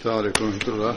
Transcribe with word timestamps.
السلام 0.00 0.18
عليكم 0.18 0.44
ورحمة 0.44 0.68
الله 0.68 0.96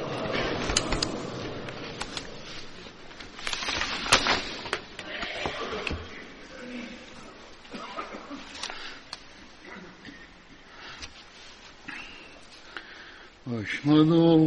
أشهد 13.47 14.11
أن 14.11 14.42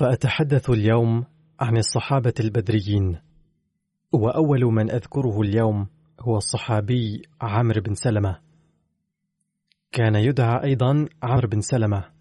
سوف 0.00 0.08
أتحدث 0.08 0.70
اليوم 0.70 1.24
عن 1.60 1.76
الصحابة 1.76 2.34
البدريين. 2.40 3.20
وأول 4.12 4.64
من 4.64 4.90
أذكره 4.90 5.40
اليوم 5.40 5.88
هو 6.20 6.36
الصحابي 6.36 7.22
عمرو 7.40 7.80
بن 7.80 7.94
سلمة. 7.94 8.40
كان 9.92 10.14
يدعى 10.14 10.64
أيضا 10.64 11.08
عمرو 11.22 11.48
بن 11.48 11.60
سلمة. 11.60 12.12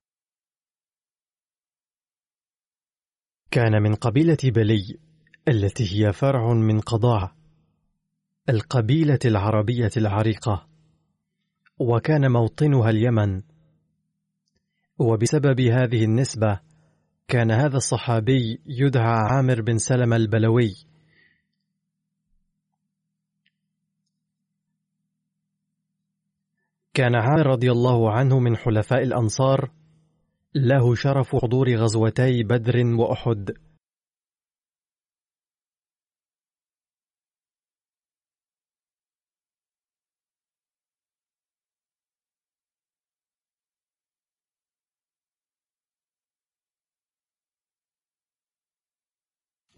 كان 3.52 3.81
من 3.81 3.95
قبيلة 3.95 4.38
بلي 4.43 4.99
التي 5.47 5.83
هي 5.83 6.14
فرع 6.14 6.54
من 6.54 6.80
قضاع 6.80 7.36
القبيلة 8.49 9.20
العربية 9.25 9.92
العريقة. 9.98 10.67
وكان 11.80 12.31
موطنها 12.31 12.89
اليمن. 12.89 13.42
وبسبب 14.99 15.61
هذه 15.61 16.04
النسبة 16.04 16.68
كان 17.30 17.52
هذا 17.52 17.78
الصحابي 17.78 18.62
يدعى 18.66 19.17
عامر 19.32 19.62
بن 19.62 19.78
سلمة 19.78 20.16
البلوي. 20.16 20.76
كان 26.94 27.16
عامر 27.16 27.48
رضي 27.48 27.72
الله 27.72 28.12
عنه 28.12 28.40
من 28.40 28.58
حلفاء 28.58 29.04
الأنصار 29.04 29.72
له 30.56 30.95
شرف 30.95 31.36
حضور 31.36 31.76
غزوتي 31.76 32.44
بدر 32.44 32.86
وأحد. 32.86 33.52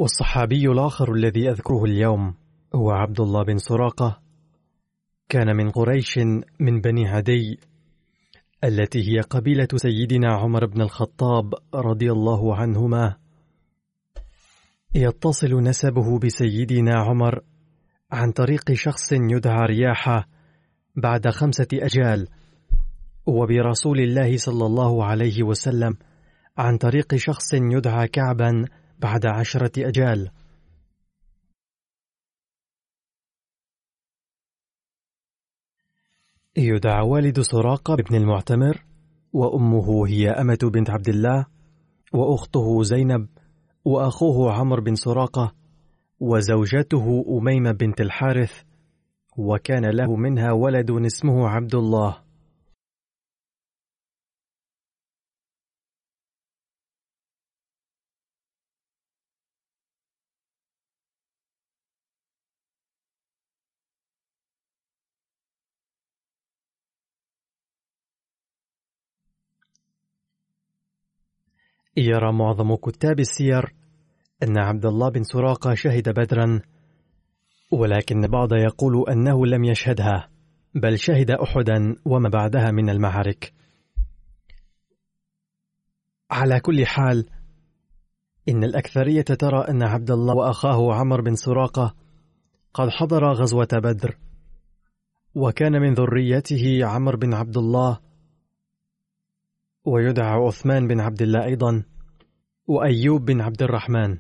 والصحابي 0.02 0.68
الآخر 0.68 1.14
الذي 1.14 1.50
أذكره 1.50 1.84
اليوم 1.84 2.34
هو 2.76 2.92
عبد 2.92 3.20
الله 3.20 3.44
بن 3.44 3.58
سراقة 3.58 4.22
كان 5.30 5.56
من 5.56 5.70
قريش 5.70 6.18
من 6.60 6.82
بني 6.82 7.08
عدي 7.08 7.60
التي 8.64 9.00
هي 9.00 9.20
قبيلة 9.20 9.68
سيدنا 9.76 10.34
عمر 10.34 10.66
بن 10.66 10.82
الخطاب 10.82 11.54
رضي 11.76 12.12
الله 12.12 12.56
عنهما. 12.56 13.16
يتصل 14.96 15.64
نسبه 15.64 16.20
بسيدنا 16.20 16.96
عمر 16.96 17.40
عن 18.12 18.32
طريق 18.32 18.72
شخص 18.72 19.12
يدعى 19.12 19.66
رياحة 19.66 20.28
بعد 20.96 21.30
خمسة 21.30 21.68
أجال 21.74 22.28
وبرسول 23.26 24.00
الله 24.00 24.38
صلى 24.38 24.66
الله 24.66 25.06
عليه 25.06 25.44
وسلم 25.44 25.98
عن 26.58 26.78
طريق 26.78 27.16
شخص 27.16 27.54
يدعى 27.54 28.08
كعبا 28.08 28.66
بعد 29.02 29.26
عشرة 29.26 29.88
أجال 29.88 30.32
يدعى 36.58 37.02
والد 37.08 37.40
سراقة 37.40 37.96
بن 37.96 38.16
المعتمر 38.16 38.84
وأمه 39.34 40.08
هي 40.08 40.30
أمة 40.30 40.60
بنت 40.74 40.90
عبد 40.90 41.10
الله 41.10 41.46
وأخته 42.14 42.84
زينب 42.84 43.28
وأخوه 43.86 44.54
عمرو 44.54 44.82
بن 44.82 44.96
سراقة 44.96 45.56
وزوجته 46.20 47.26
أميمة 47.38 47.72
بنت 47.72 48.02
الحارث 48.02 48.64
وكان 49.38 49.86
له 49.86 50.16
منها 50.16 50.52
ولد 50.52 50.92
اسمه 50.92 51.48
عبد 51.48 51.76
الله. 51.76 52.31
يرى 71.98 72.34
معظم 72.34 72.76
كتاب 72.76 73.20
السير 73.20 73.74
أن 74.44 74.60
عبد 74.60 74.86
الله 74.86 75.10
بن 75.10 75.24
سراقة 75.24 75.74
شهد 75.74 76.10
بدرا 76.10 76.62
ولكن 77.72 78.24
البعض 78.24 78.54
يقول 78.54 79.10
أنه 79.10 79.46
لم 79.46 79.64
يشهدها 79.64 80.30
بل 80.76 81.00
شهد 81.00 81.32
أحدا 81.32 81.96
وما 82.06 82.30
بعدها 82.30 82.72
من 82.72 82.90
المعارك. 82.90 83.54
على 86.32 86.60
كل 86.60 86.86
حال 86.86 87.30
إن 88.50 88.64
الأكثرية 88.64 89.22
ترى 89.22 89.66
أن 89.70 89.84
عبد 89.84 90.12
الله 90.12 90.36
وأخاه 90.36 90.94
عمر 90.94 91.22
بن 91.22 91.36
سراقة 91.36 91.96
قد 92.74 92.90
حضر 92.90 93.34
غزوة 93.34 93.68
بدر 93.74 94.18
وكان 95.36 95.82
من 95.82 95.94
ذريته 95.94 96.86
عمر 96.86 97.16
بن 97.16 97.34
عبد 97.34 97.58
الله 97.58 98.00
ويدعى 99.86 100.32
عثمان 100.32 100.88
بن 100.88 101.00
عبد 101.00 101.22
الله 101.22 101.46
أيضا 101.46 101.84
وأيوب 102.68 103.26
بن 103.26 103.42
عبد 103.42 103.64
الرحمن. 103.64 104.18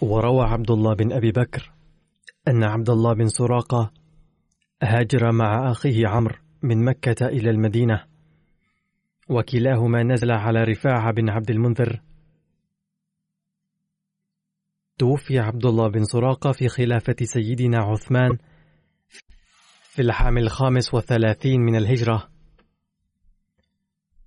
وروى 0.00 0.44
عبد 0.44 0.70
الله 0.70 0.94
بن 0.94 1.12
أبي 1.12 1.32
بكر 1.32 1.72
أن 2.48 2.64
عبد 2.64 2.90
الله 2.90 3.14
بن 3.14 3.28
سراقة 3.28 3.92
هاجر 4.82 5.32
مع 5.32 5.70
أخيه 5.70 6.08
عمرو 6.08 6.36
من 6.62 6.84
مكة 6.84 7.26
إلى 7.26 7.50
المدينة 7.50 8.04
وكلاهما 9.28 10.02
نزل 10.02 10.30
على 10.30 10.64
رفاعة 10.64 11.12
بن 11.12 11.30
عبد 11.30 11.50
المنذر. 11.50 12.02
توفي 14.98 15.38
عبد 15.38 15.66
الله 15.66 15.88
بن 15.88 16.04
سراقة 16.04 16.52
في 16.52 16.68
خلافة 16.68 17.16
سيدنا 17.22 17.78
عثمان 17.78 18.38
في 19.98 20.04
العام 20.04 20.38
الخامس 20.38 20.94
والثلاثين 20.94 21.60
من 21.60 21.76
الهجرة. 21.76 22.28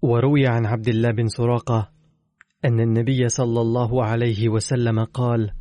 وروي 0.01 0.47
عن 0.47 0.65
عبد 0.65 0.87
الله 0.87 1.11
بن 1.11 1.27
سراقة 1.27 1.91
أن 2.65 2.79
النبي 2.79 3.29
صلى 3.29 3.61
الله 3.61 4.05
عليه 4.05 4.49
وسلم 4.49 5.03
قال 5.03 5.51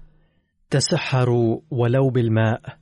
تسحروا 0.71 1.61
ولو 1.71 2.11
بالماء. 2.11 2.80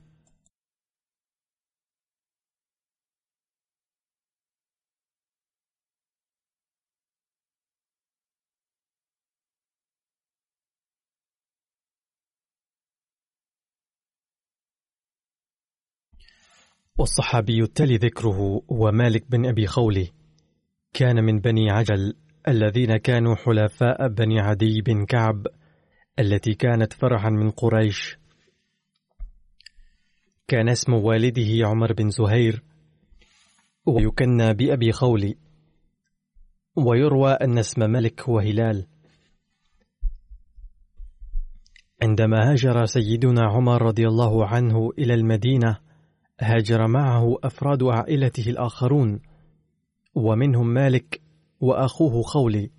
والصحابي 16.99 17.63
التالي 17.63 17.95
ذكره 17.95 18.61
هو 18.71 18.91
مالك 18.91 19.31
بن 19.31 19.45
أبي 19.45 19.67
خولي. 19.67 20.11
كان 20.93 21.23
من 21.23 21.39
بني 21.39 21.71
عجل 21.71 22.13
الذين 22.47 22.97
كانوا 22.97 23.35
حلفاء 23.35 24.07
بني 24.07 24.39
عدي 24.39 24.81
بن 24.81 25.05
كعب 25.05 25.47
التي 26.19 26.53
كانت 26.53 26.93
فرعا 26.93 27.29
من 27.29 27.49
قريش. 27.49 28.17
كان 30.47 30.69
اسم 30.69 30.93
والده 30.93 31.67
عمر 31.67 31.93
بن 31.93 32.09
زهير 32.09 32.63
ويكنى 33.85 34.53
بأبي 34.53 34.91
خولي. 34.91 35.37
ويروى 36.75 37.31
أن 37.31 37.57
اسم 37.57 37.81
ملك 37.81 38.21
هو 38.21 38.39
هلال. 38.39 38.87
عندما 42.01 42.51
هاجر 42.51 42.85
سيدنا 42.85 43.41
عمر 43.41 43.81
رضي 43.81 44.07
الله 44.07 44.47
عنه 44.47 44.89
إلى 44.97 45.13
المدينة 45.13 45.88
هاجر 46.39 46.87
معه 46.87 47.37
أفراد 47.43 47.83
عائلته 47.83 48.49
الآخرون 48.49 49.19
ومنهم 50.15 50.67
مالك 50.67 51.21
وأخوه 51.59 52.21
خولي. 52.21 52.69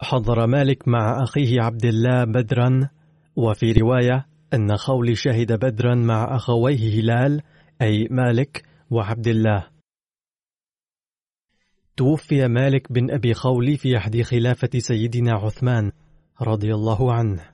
حضر 0.00 0.46
مالك 0.46 0.88
مع 0.88 1.22
أخيه 1.22 1.62
عبد 1.62 1.84
الله 1.84 2.24
بدرا 2.24 2.90
وفي 3.36 3.72
رواية 3.72 4.26
أن 4.54 4.76
خولي 4.76 5.14
شهد 5.14 5.52
بدرا 5.52 5.94
مع 5.94 6.36
أخويه 6.36 7.00
هلال 7.00 7.42
أي 7.82 8.08
مالك 8.10 8.64
وعبد 8.90 9.28
الله. 9.28 9.66
توفي 11.96 12.48
مالك 12.48 12.92
بن 12.92 13.10
أبي 13.10 13.34
خولي 13.34 13.76
في 13.76 13.96
أحد 13.96 14.22
خلافة 14.22 14.78
سيدنا 14.78 15.32
عثمان 15.32 15.92
رضي 16.42 16.74
الله 16.74 17.12
عنه. 17.12 17.53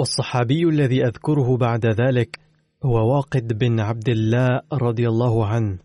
والصحابي 0.00 0.68
الذي 0.68 1.04
أذكره 1.04 1.56
بعد 1.56 1.86
ذلك 1.86 2.40
هو 2.84 3.16
واقد 3.16 3.58
بن 3.58 3.80
عبد 3.80 4.08
الله 4.08 4.60
رضي 4.72 5.08
الله 5.08 5.46
عنه. 5.46 5.78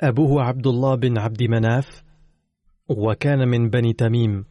أبوه 0.00 0.42
عبد 0.42 0.66
الله 0.66 0.94
بن 0.94 1.18
عبد 1.18 1.42
مناف 1.42 2.02
وكان 2.88 3.48
من 3.48 3.70
بني 3.70 3.92
تميم. 3.92 4.44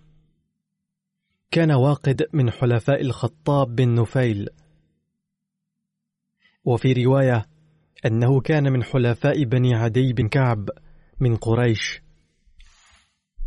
كان 1.52 1.72
واقد 1.72 2.24
من 2.34 2.52
حلفاء 2.52 3.02
الخطاب 3.02 3.76
بن 3.76 4.02
نفيل. 4.02 4.50
وفي 6.66 6.94
رواية 6.94 7.46
أنه 8.06 8.42
كان 8.42 8.74
من 8.74 8.84
حلفاء 8.84 9.44
بني 9.44 9.76
عدي 9.76 10.14
بن 10.14 10.28
كعب 10.28 10.70
من 11.20 11.36
قريش. 11.36 12.02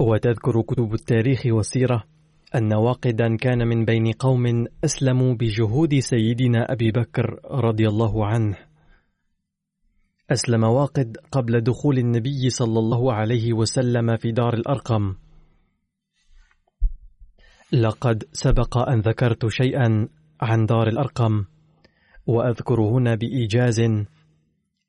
وتذكر 0.01 0.63
كتب 0.63 0.95
التاريخ 0.95 1.43
والسيرة 1.47 2.14
أن 2.55 2.75
واقدا 2.75 3.37
كان 3.37 3.69
من 3.69 3.85
بين 3.85 4.13
قوم 4.13 4.67
أسلموا 4.85 5.35
بجهود 5.35 5.99
سيدنا 5.99 6.73
أبي 6.73 6.91
بكر 6.91 7.41
رضي 7.51 7.89
الله 7.89 8.27
عنه. 8.27 8.57
أسلم 10.31 10.65
واقد 10.65 11.17
قبل 11.33 11.61
دخول 11.61 11.99
النبي 11.99 12.51
صلى 12.51 12.79
الله 12.79 13.13
عليه 13.13 13.53
وسلم 13.53 14.17
في 14.17 14.33
دار 14.33 14.55
الأرقم. 14.55 15.15
لقد 17.73 18.25
سبق 18.33 18.79
أن 18.79 19.01
ذكرت 19.01 19.47
شيئا 19.47 20.09
عن 20.41 20.67
دار 20.67 20.89
الأرقم 20.89 21.45
وأذكر 22.27 22.81
هنا 22.81 23.15
بإيجاز 23.15 23.81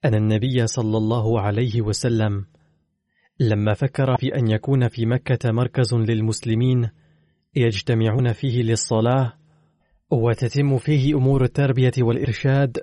أن 0.06 0.16
النبي 0.16 0.68
صلى 0.68 0.98
الله 0.98 1.42
عليه 1.42 1.82
وسلم 1.82 2.46
لما 3.40 3.74
فكر 3.74 4.18
في 4.18 4.36
أن 4.36 4.48
يكون 4.48 4.88
في 4.88 5.06
مكة 5.06 5.52
مركز 5.52 5.94
للمسلمين 5.94 6.90
يجتمعون 7.56 8.34
فيه 8.34 8.64
للصلاة 8.64 9.34
وتتم 10.12 10.78
فيه 10.78 11.16
أمور 11.16 11.44
التربية 11.44 11.92
والإرشاد 12.00 12.78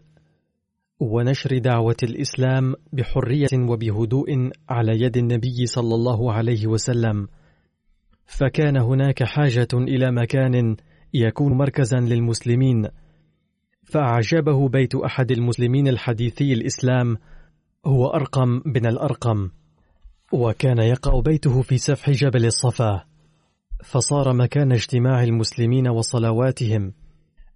ونشر 1.01 1.59
دعوة 1.59 1.97
الإسلام 2.03 2.75
بحرية 2.93 3.71
وبهدوء 3.71 4.51
على 4.69 4.93
يد 5.05 5.17
النبي 5.17 5.67
صلى 5.67 5.95
الله 5.95 6.33
عليه 6.33 6.67
وسلم. 6.67 7.29
فكان 8.27 8.77
هناك 8.77 9.25
حاجة 9.25 9.69
إلى 9.75 10.13
مكان 10.13 10.77
يكون 11.15 11.53
مركزا 11.53 11.97
للمسلمين. 11.97 12.89
فأعجبه 13.85 14.69
بيت 14.69 14.95
أحد 14.95 15.31
المسلمين 15.31 15.89
الحديثي 15.89 16.53
الإسلام 16.53 17.17
هو 17.87 18.07
أرقم 18.07 18.61
بن 18.61 18.87
الأرقم 18.87 19.51
وكان 20.33 20.79
يقع 20.79 21.21
بيته 21.21 21.63
في 21.63 21.79
سفح 21.79 22.11
جبل 22.11 22.47
الصفا. 22.47 23.12
فصار 23.83 24.33
مكان 24.33 24.73
اجتماع 24.73 25.23
المسلمين 25.23 25.89
وصلواتهم. 25.89 26.93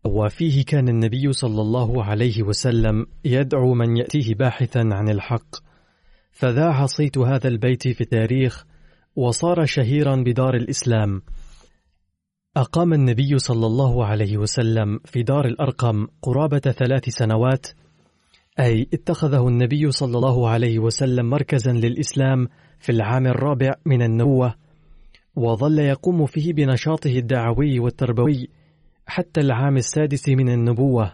وفيه 0.04 0.64
كان 0.64 0.88
النبي 0.88 1.32
صلى 1.32 1.60
الله 1.62 2.04
عليه 2.04 2.42
وسلم 2.42 3.06
يدعو 3.24 3.74
من 3.74 3.96
يأتيه 3.96 4.34
باحثا 4.34 4.82
عن 4.92 5.08
الحق. 5.08 5.56
فذاع 6.32 6.86
صيت 6.86 7.18
هذا 7.18 7.48
البيت 7.48 7.88
في 7.88 8.00
التاريخ 8.00 8.64
وصار 9.16 9.64
شهيرا 9.64 10.16
بدار 10.16 10.54
الإسلام. 10.54 11.22
أقام 12.56 12.92
النبي 12.92 13.38
صلى 13.38 13.66
الله 13.66 14.06
عليه 14.06 14.36
وسلم 14.36 14.98
في 15.04 15.22
دار 15.22 15.44
الأرقم 15.44 16.06
قرابة 16.22 16.58
ثلاث 16.58 17.08
سنوات 17.08 17.66
أي 18.60 18.88
اتخذه 18.94 19.48
النبي 19.48 19.90
صلى 19.90 20.18
الله 20.18 20.48
عليه 20.48 20.78
وسلم 20.78 21.30
مركزا 21.30 21.72
للإسلام 21.72 22.48
في 22.78 22.92
العام 22.92 23.26
الرابع 23.26 23.74
من 23.86 24.02
النبوة. 24.02 24.65
وظل 25.36 25.78
يقوم 25.78 26.26
فيه 26.26 26.52
بنشاطه 26.52 27.18
الدعوي 27.18 27.78
والتربوي 27.78 28.48
حتى 29.06 29.40
العام 29.40 29.76
السادس 29.76 30.28
من 30.28 30.48
النبوة. 30.48 31.12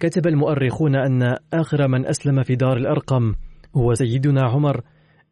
كتب 0.00 0.26
المؤرخون 0.26 0.96
أن 0.96 1.36
آخر 1.52 1.88
من 1.88 2.06
أسلم 2.06 2.42
في 2.42 2.56
دار 2.56 2.76
الأرقم 2.76 3.34
هو 3.76 3.94
سيدنا 3.94 4.42
عمر 4.42 4.80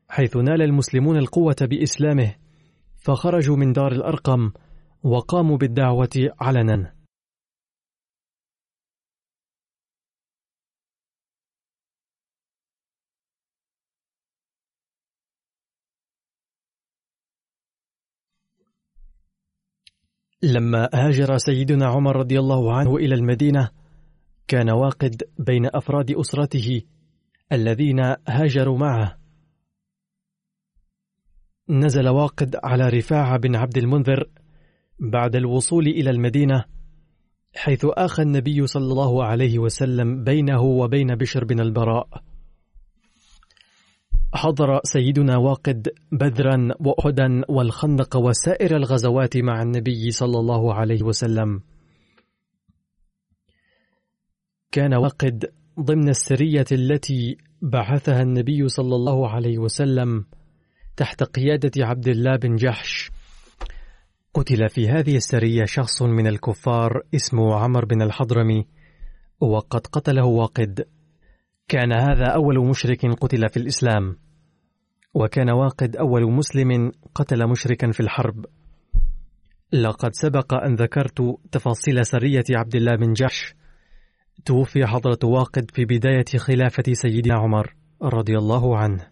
حيث 0.09 0.37
نال 0.37 0.63
المسلمون 0.63 1.17
القوة 1.17 1.57
بإسلامه 1.61 2.35
فخرجوا 2.97 3.57
من 3.57 3.73
دار 3.73 3.93
الأرقم 3.93 4.51
وقاموا 5.03 5.57
بالدعوة 5.57 6.31
علنا. 6.41 7.00
لما 20.43 20.89
هاجر 20.95 21.37
سيدنا 21.39 21.87
عمر 21.87 22.17
رضي 22.17 22.39
الله 22.39 22.75
عنه 22.75 22.97
إلى 22.97 23.15
المدينة 23.15 23.71
كان 24.49 24.71
واقد 24.71 25.23
بين 25.39 25.67
أفراد 25.67 26.11
أسرته 26.11 26.83
الذين 27.53 28.01
هاجروا 28.29 28.79
معه. 28.79 29.19
نزل 31.69 32.09
واقد 32.09 32.57
على 32.65 32.89
رفاعة 32.89 33.39
بن 33.39 33.57
عبد 33.57 33.79
المنذر 33.79 34.31
بعد 34.99 35.37
الوصول 35.37 35.87
إلى 35.87 36.11
المدينة 36.11 36.65
حيث 37.57 37.87
آخى 37.89 38.23
النبي 38.23 38.67
صلى 38.67 38.93
الله 38.93 39.25
عليه 39.25 39.59
وسلم 39.59 40.25
بينه 40.25 40.63
وبين 40.63 41.15
بشر 41.15 41.45
بن 41.45 41.61
البراء. 41.61 42.30
حضر 44.35 44.81
سيدنا 44.85 45.37
واقد 45.37 45.89
بدرا 46.13 46.69
وأحدا 46.81 47.43
والخندق 47.49 48.17
وسائر 48.17 48.77
الغزوات 48.77 49.37
مع 49.37 49.63
النبي 49.63 50.11
صلى 50.11 50.39
الله 50.39 50.75
عليه 50.75 51.03
وسلم. 51.03 51.63
كان 54.73 54.95
واقد 54.95 55.53
ضمن 55.81 56.09
السرية 56.09 56.65
التي 56.73 57.37
بعثها 57.63 58.23
النبي 58.23 58.69
صلى 58.69 58.97
الله 58.97 59.31
عليه 59.31 59.59
وسلم 59.59 60.25
تحت 60.97 61.23
قيادة 61.23 61.87
عبد 61.87 62.09
الله 62.09 62.37
بن 62.37 62.57
جحش. 62.57 63.11
قتل 64.35 64.69
في 64.69 64.89
هذه 64.89 65.17
السرية 65.17 65.65
شخص 65.65 66.03
من 66.03 66.27
الكفار 66.27 67.03
اسمه 67.15 67.55
عمر 67.55 67.85
بن 67.85 68.03
الحضرمي 68.03 68.67
وقد 69.41 69.87
قتله 69.87 70.25
واقد. 70.25 71.00
كان 71.71 71.93
هذا 71.93 72.27
أول 72.27 72.69
مشرك 72.69 73.07
قتل 73.07 73.49
في 73.49 73.57
الإسلام 73.57 74.17
وكان 75.15 75.51
واقد 75.51 75.97
أول 75.97 76.33
مسلم 76.33 76.93
قتل 77.15 77.49
مشركا 77.49 77.91
في 77.91 78.01
الحرب. 78.01 78.47
لقد 79.73 80.11
سبق 80.15 80.55
أن 80.55 80.75
ذكرت 80.75 81.23
تفاصيل 81.53 82.07
سرية 82.07 82.45
عبد 82.51 82.77
الله 82.77 82.97
بن 82.97 83.13
جحش. 83.13 83.55
توفي 84.45 84.87
حضرة 84.87 85.19
واقد 85.25 85.71
في 85.71 85.85
بداية 85.85 86.39
خلافة 86.39 86.93
سيدنا 86.93 87.35
عمر 87.35 87.75
رضي 88.03 88.39
الله 88.39 88.77
عنه. 88.77 89.07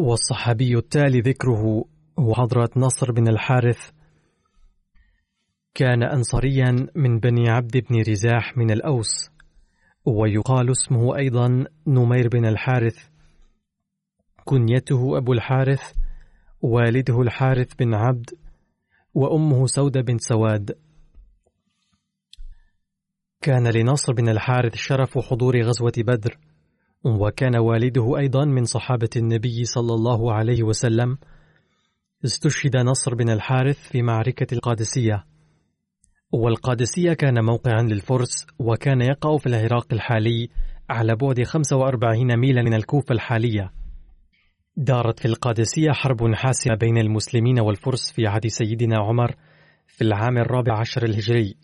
والصحابي 0.00 0.76
التالي 0.76 1.20
ذكره 1.20 1.84
هو 2.18 2.34
حضرة 2.34 2.70
نصر 2.76 3.12
بن 3.12 3.28
الحارث 3.28 3.90
كان 5.74 6.02
أنصاريا 6.02 6.86
من 6.94 7.18
بني 7.18 7.50
عبد 7.50 7.76
بن 7.76 8.00
رزاح 8.08 8.56
من 8.56 8.70
الأوس 8.70 9.30
ويقال 10.04 10.70
اسمه 10.70 11.16
أيضا 11.16 11.64
نمير 11.86 12.28
بن 12.28 12.46
الحارث. 12.46 13.08
كنيته 14.44 15.18
أبو 15.18 15.32
الحارث 15.32 15.92
والده 16.62 17.20
الحارث 17.20 17.74
بن 17.74 17.94
عبد 17.94 18.30
وأمه 19.14 19.66
سودة 19.66 20.00
بن 20.00 20.18
سواد. 20.18 20.78
كان 23.42 23.66
لنصر 23.66 24.12
بن 24.12 24.28
الحارث 24.28 24.74
شرف 24.74 25.18
حضور 25.18 25.62
غزوة 25.62 25.92
بدر. 25.98 26.38
وكان 27.04 27.56
والده 27.56 28.18
أيضا 28.18 28.44
من 28.44 28.64
صحابة 28.64 29.08
النبي 29.16 29.64
صلى 29.64 29.94
الله 29.94 30.32
عليه 30.32 30.62
وسلم 30.62 31.18
استشهد 32.24 32.76
نصر 32.76 33.14
بن 33.14 33.30
الحارث 33.30 33.78
في 33.88 34.02
معركة 34.02 34.54
القادسية. 34.54 35.24
والقادسية 36.32 37.12
كان 37.12 37.44
موقعا 37.44 37.82
للفرس 37.82 38.46
وكان 38.58 39.00
يقع 39.00 39.36
في 39.36 39.46
العراق 39.46 39.86
الحالي 39.92 40.48
على 40.90 41.16
بعد 41.16 41.42
45 41.42 42.36
ميلا 42.36 42.62
من 42.62 42.74
الكوفة 42.74 43.12
الحالية. 43.12 43.72
دارت 44.76 45.18
في 45.18 45.28
القادسية 45.28 45.92
حرب 45.92 46.34
حاسمة 46.34 46.74
بين 46.74 46.98
المسلمين 46.98 47.60
والفرس 47.60 48.12
في 48.12 48.26
عهد 48.26 48.46
سيدنا 48.46 48.98
عمر 48.98 49.34
في 49.86 50.04
العام 50.04 50.38
الرابع 50.38 50.78
عشر 50.78 51.04
الهجري. 51.04 51.56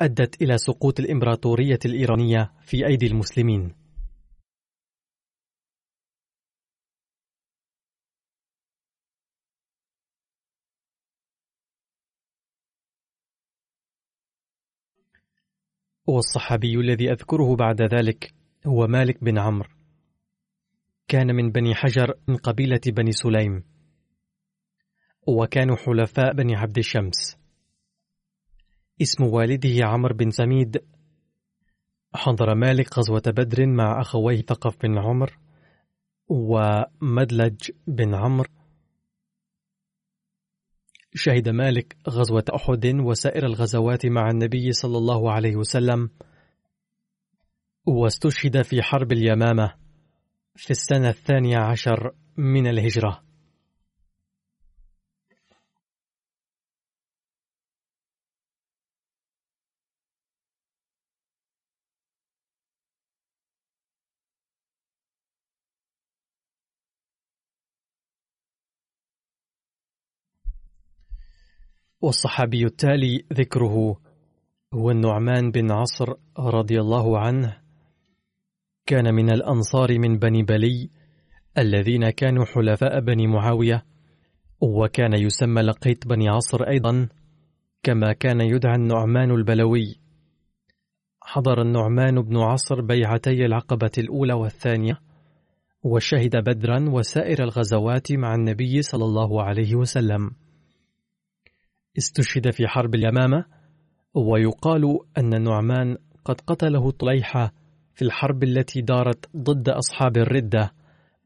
أدت 0.00 0.42
إلى 0.42 0.58
سقوط 0.58 1.00
الإمبراطورية 1.00 1.78
الإيرانية 1.84 2.50
في 2.64 2.86
أيدي 2.86 3.06
المسلمين. 3.06 3.81
والصحابي 16.06 16.74
الذي 16.74 17.10
أذكره 17.10 17.56
بعد 17.56 17.82
ذلك 17.82 18.34
هو 18.66 18.86
مالك 18.86 19.24
بن 19.24 19.38
عمرو. 19.38 19.68
كان 21.08 21.34
من 21.34 21.50
بني 21.50 21.74
حجر 21.74 22.14
من 22.28 22.36
قبيلة 22.36 22.80
بني 22.86 23.12
سليم. 23.12 23.64
وكانوا 25.26 25.76
حلفاء 25.76 26.32
بني 26.32 26.56
عبد 26.56 26.78
الشمس. 26.78 27.36
اسم 29.02 29.24
والده 29.24 29.86
عمرو 29.86 30.14
بن 30.14 30.30
سميد. 30.30 30.84
حضر 32.14 32.54
مالك 32.54 32.98
غزوة 32.98 33.22
بدر 33.26 33.66
مع 33.66 34.00
أخويه 34.00 34.42
ثقف 34.42 34.76
بن 34.82 34.98
عمر 34.98 35.38
ومدلج 36.28 37.70
بن 37.86 38.14
عمرو. 38.14 38.61
شهد 41.14 41.48
مالك 41.48 41.96
غزوة 42.08 42.44
أحد 42.54 42.86
وسائر 42.86 43.46
الغزوات 43.46 44.06
مع 44.06 44.30
النبي 44.30 44.72
صلى 44.72 44.98
الله 44.98 45.32
عليه 45.32 45.56
وسلم 45.56 46.10
واستشهد 47.86 48.62
في 48.62 48.82
حرب 48.82 49.12
اليمامة 49.12 49.74
في 50.56 50.70
السنة 50.70 51.08
الثانية 51.08 51.58
عشر 51.58 52.14
من 52.36 52.66
الهجرة. 52.66 53.22
والصحابي 72.02 72.64
التالي 72.64 73.24
ذكره 73.32 73.96
هو 74.74 74.90
النعمان 74.90 75.50
بن 75.50 75.70
عصر 75.70 76.14
رضي 76.38 76.80
الله 76.80 77.18
عنه. 77.18 77.56
كان 78.86 79.14
من 79.14 79.32
الأنصار 79.32 79.98
من 79.98 80.18
بني 80.18 80.42
بلي 80.42 80.90
الذين 81.58 82.10
كانوا 82.10 82.44
حلفاء 82.44 83.00
بني 83.00 83.26
معاوية 83.26 83.84
وكان 84.60 85.12
يسمى 85.12 85.62
لقيت 85.62 86.06
بني 86.06 86.28
عصر 86.28 86.62
أيضا 86.62 87.08
كما 87.82 88.12
كان 88.12 88.40
يدعى 88.40 88.74
النعمان 88.74 89.30
البلوي. 89.30 90.00
حضر 91.22 91.62
النعمان 91.62 92.22
بن 92.22 92.36
عصر 92.36 92.80
بيعتي 92.80 93.46
العقبة 93.46 93.90
الأولى 93.98 94.32
والثانية 94.32 95.00
وشهد 95.84 96.36
بدرا 96.36 96.90
وسائر 96.90 97.42
الغزوات 97.42 98.12
مع 98.12 98.34
النبي 98.34 98.82
صلى 98.82 99.04
الله 99.04 99.42
عليه 99.42 99.74
وسلم. 99.74 100.41
استشهد 101.98 102.50
في 102.50 102.68
حرب 102.68 102.94
اليمامة 102.94 103.44
ويقال 104.14 104.98
أن 105.18 105.34
النعمان 105.34 105.96
قد 106.24 106.40
قتله 106.40 106.90
طليحة 106.90 107.52
في 107.94 108.02
الحرب 108.02 108.42
التي 108.42 108.80
دارت 108.80 109.36
ضد 109.36 109.68
أصحاب 109.68 110.16
الردة 110.16 110.72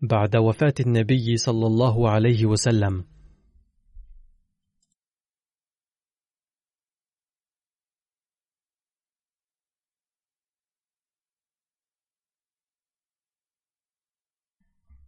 بعد 0.03 0.37
وفاة 0.37 0.75
النبي 0.81 1.37
صلى 1.37 1.67
الله 1.67 2.11
عليه 2.11 2.47
وسلم. 2.47 3.05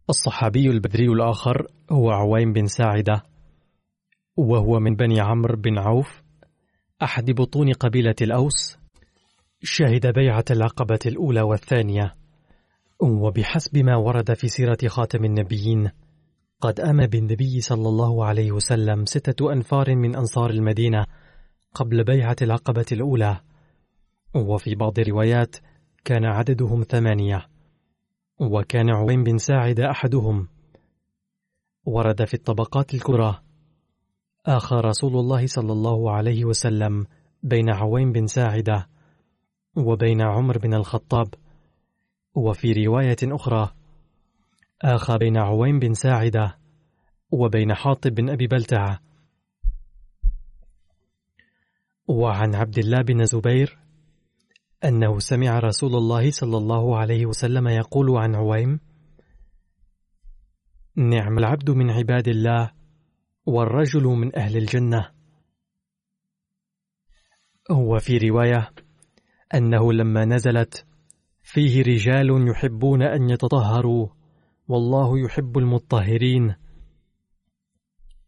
الصحابي 0.09 0.69
البدري 0.69 1.05
الآخر 1.07 1.67
هو 1.91 2.11
عويم 2.11 2.53
بن 2.53 2.65
ساعدة 2.65 3.23
وهو 4.39 4.79
من 4.79 4.95
بني 4.95 5.19
عمرو 5.19 5.55
بن 5.55 5.77
عوف 5.77 6.23
أحد 7.03 7.31
بطون 7.31 7.73
قبيلة 7.73 8.15
الأوس. 8.21 8.77
شهد 9.63 10.07
بيعة 10.07 10.45
العقبة 10.51 10.99
الأولى 11.05 11.41
والثانية. 11.41 12.15
وبحسب 12.99 13.77
ما 13.77 13.95
ورد 13.95 14.33
في 14.33 14.47
سيرة 14.47 14.77
خاتم 14.87 15.25
النبيين 15.25 15.91
قد 16.61 16.79
أمى 16.79 17.07
بالنبي 17.07 17.61
صلى 17.61 17.89
الله 17.89 18.25
عليه 18.25 18.51
وسلم 18.51 19.05
ستة 19.05 19.53
أنفار 19.53 19.95
من 19.95 20.15
أنصار 20.15 20.49
المدينة 20.49 21.05
قبل 21.73 22.03
بيعة 22.03 22.35
العقبة 22.41 22.85
الأولى. 22.91 23.39
وفي 24.35 24.75
بعض 24.75 24.99
الروايات 24.99 25.55
كان 26.05 26.25
عددهم 26.25 26.83
ثمانية. 26.83 27.47
وكان 28.39 28.89
عوين 28.89 29.23
بن 29.23 29.37
ساعد 29.37 29.79
أحدهم. 29.79 30.47
ورد 31.85 32.25
في 32.25 32.33
الطبقات 32.33 32.93
الكبرى 32.93 33.48
آخى 34.45 34.75
رسول 34.75 35.15
الله 35.15 35.47
صلى 35.47 35.71
الله 35.71 36.11
عليه 36.11 36.45
وسلم 36.45 37.05
بين 37.43 37.69
عوين 37.69 38.11
بن 38.11 38.27
ساعدة 38.27 38.87
وبين 39.75 40.21
عمر 40.21 40.57
بن 40.57 40.73
الخطاب. 40.73 41.33
وفي 42.35 42.73
رواية 42.73 43.17
أخرى 43.23 43.71
آخى 44.81 45.17
بين 45.17 45.37
عوين 45.37 45.79
بن 45.79 45.93
ساعدة 45.93 46.57
وبين 47.31 47.73
حاطب 47.73 48.11
بن 48.11 48.29
أبي 48.29 48.47
بلتعة. 48.47 48.99
وعن 52.07 52.55
عبد 52.55 52.77
الله 52.77 53.01
بن 53.01 53.25
زبير 53.25 53.77
أنه 54.83 55.19
سمع 55.19 55.59
رسول 55.59 55.95
الله 55.95 56.31
صلى 56.31 56.57
الله 56.57 56.97
عليه 56.97 57.25
وسلم 57.25 57.67
يقول 57.67 58.17
عن 58.17 58.35
عويم 58.35 58.79
نعم 60.95 61.37
العبد 61.37 61.69
من 61.71 61.89
عباد 61.91 62.27
الله 62.27 62.71
والرجل 63.49 64.03
من 64.03 64.35
أهل 64.35 64.57
الجنة. 64.57 65.09
وفي 67.71 68.17
رواية 68.17 68.69
أنه 69.53 69.93
لما 69.93 70.25
نزلت 70.25 70.85
فيه 71.43 71.81
رجال 71.81 72.47
يحبون 72.49 73.01
أن 73.03 73.29
يتطهروا 73.29 74.07
والله 74.67 75.19
يحب 75.19 75.57
المطهرين. 75.57 76.55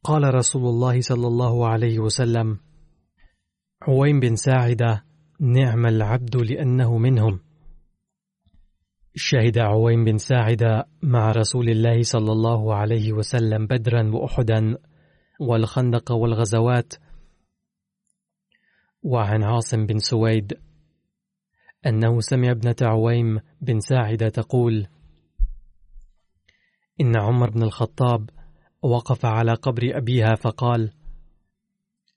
قال 0.04 0.34
رسول 0.36 0.64
الله 0.64 1.02
صلى 1.02 1.28
الله 1.28 1.68
عليه 1.68 2.00
وسلم 2.00 2.60
عويم 3.82 4.20
بن 4.20 4.36
ساعدة 4.36 5.04
نعم 5.40 5.86
العبد 5.86 6.36
لأنه 6.36 6.98
منهم. 6.98 7.40
شهد 9.16 9.58
عويم 9.58 10.06
بن 10.06 10.18
ساعدة 10.18 10.88
مع 11.04 11.32
رسول 11.32 11.70
الله 11.70 12.02
صلى 12.02 12.32
الله 12.32 12.76
عليه 12.76 13.14
وسلم 13.14 13.68
بدرا 13.68 14.12
وأحدا 14.14 14.78
والخندق 15.42 16.12
والغزوات. 16.12 16.94
وعن 19.04 19.44
عاصم 19.44 19.86
بن 19.86 19.98
سويد 19.98 20.54
أنه 21.86 22.20
سمع 22.20 22.52
ابنة 22.52 22.76
عويم 22.82 23.40
بن 23.62 23.80
ساعدة 23.80 24.30
تقول 24.30 24.88
إن 27.02 27.20
عمر 27.20 27.50
بن 27.50 27.64
الخطاب 27.64 28.30
وقف 28.82 29.26
على 29.26 29.54
قبر 29.54 29.98
أبيها 29.98 30.36
فقال 30.36 30.92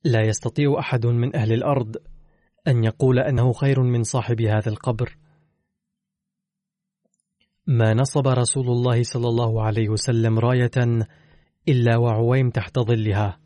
لا 0.05 0.21
يستطيع 0.21 0.79
أحد 0.79 1.07
من 1.07 1.37
أهل 1.37 1.53
الأرض 1.53 1.97
أن 2.69 2.85
يقول 2.85 3.19
أنه 3.19 3.53
خير 3.53 3.83
من 3.83 4.03
صاحب 4.03 4.41
هذا 4.41 4.69
القبر. 4.69 5.17
ما 7.67 7.95
نصب 7.95 8.29
رسول 8.29 8.67
الله 8.67 9.03
صلى 9.03 9.29
الله 9.29 9.63
عليه 9.63 9.89
وسلم 9.89 10.39
راية 10.39 11.07
إلا 11.69 11.97
وعويم 11.97 12.51
تحت 12.51 12.79
ظلها. 12.79 13.41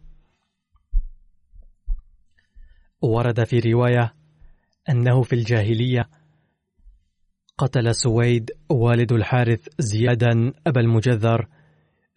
ورد 3.02 3.44
في 3.44 3.58
رواية 3.58 4.14
أنه 4.88 5.22
في 5.22 5.32
الجاهلية 5.32 6.08
قتل 7.58 7.94
سويد 7.94 8.50
والد 8.70 9.12
الحارث 9.12 9.68
زيادا 9.78 10.52
أبا 10.66 10.80
المجذر 10.80 11.48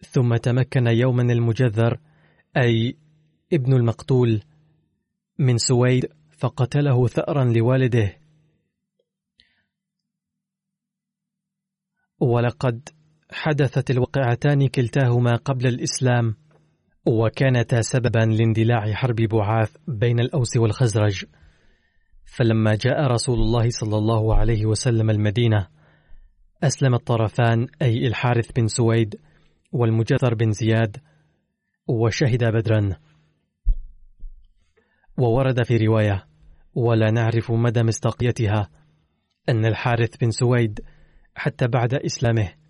ثم 0.00 0.36
تمكن 0.36 0.86
يوما 0.86 1.22
المجذر 1.22 2.00
أي 2.56 2.96
ابن 3.52 3.72
المقتول 3.72 4.42
من 5.38 5.58
سويد 5.58 6.06
فقتله 6.30 7.06
ثأرا 7.06 7.44
لوالده. 7.44 8.18
ولقد 12.20 12.88
حدثت 13.32 13.90
الوقعتان 13.90 14.68
كلتاهما 14.68 15.36
قبل 15.36 15.66
الإسلام 15.66 16.34
وكانتا 17.06 17.80
سببا 17.80 18.18
لاندلاع 18.18 18.92
حرب 18.92 19.16
بعاث 19.16 19.76
بين 19.88 20.20
الأوس 20.20 20.56
والخزرج. 20.56 21.24
فلما 22.24 22.74
جاء 22.74 23.06
رسول 23.06 23.38
الله 23.38 23.68
صلى 23.68 23.96
الله 23.96 24.34
عليه 24.34 24.66
وسلم 24.66 25.10
المدينة 25.10 25.68
أسلم 26.62 26.94
الطرفان 26.94 27.66
أي 27.82 28.06
الحارث 28.06 28.52
بن 28.52 28.66
سويد 28.66 29.20
والمجثر 29.72 30.34
بن 30.34 30.50
زياد 30.50 30.96
وشهد 31.88 32.44
بدرا. 32.44 32.96
وورد 35.18 35.62
في 35.64 35.76
رواية 35.76 36.26
ولا 36.74 37.10
نعرف 37.10 37.50
مدى 37.50 37.82
مصداقيتها 37.82 38.70
أن 39.48 39.66
الحارث 39.66 40.16
بن 40.16 40.30
سويد 40.30 40.80
حتى 41.34 41.68
بعد 41.68 41.94
إسلامه 41.94 42.61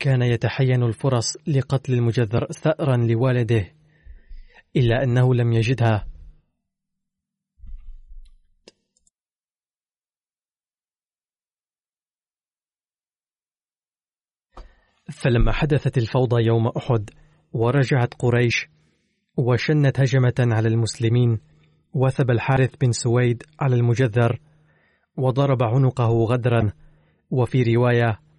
كان 0.00 0.22
يتحين 0.22 0.82
الفرص 0.82 1.36
لقتل 1.46 1.92
المجذر 1.92 2.46
ثأرا 2.52 2.96
لوالده 2.96 3.72
إلا 4.76 5.02
أنه 5.02 5.34
لم 5.34 5.52
يجدها. 5.52 6.06
فلما 15.12 15.52
حدثت 15.52 15.98
الفوضى 15.98 16.44
يوم 16.44 16.66
أحد 16.66 17.10
ورجعت 17.52 18.14
قريش 18.14 18.68
وشنت 19.36 20.00
هجمة 20.00 20.34
على 20.38 20.68
المسلمين 20.68 21.38
وثب 21.94 22.30
الحارث 22.30 22.76
بن 22.80 22.92
سويد 22.92 23.42
على 23.60 23.76
المجذر 23.76 24.40
وضرب 25.16 25.62
عنقه 25.62 26.24
غدرا. 26.24 26.72
وفي 27.30 27.62
رواية 27.62 28.29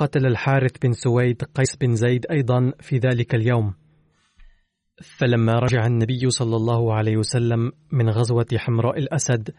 قتل 0.00 0.26
الحارث 0.26 0.78
بن 0.82 0.92
سويد 0.92 1.42
قيس 1.42 1.76
بن 1.76 1.94
زيد 1.94 2.26
أيضا 2.30 2.72
في 2.80 2.98
ذلك 2.98 3.34
اليوم. 3.34 3.74
فلما 5.02 5.58
رجع 5.58 5.86
النبي 5.86 6.30
صلى 6.30 6.56
الله 6.56 6.94
عليه 6.94 7.16
وسلم 7.16 7.72
من 7.92 8.10
غزوة 8.10 8.46
حمراء 8.56 8.98
الأسد 8.98 9.50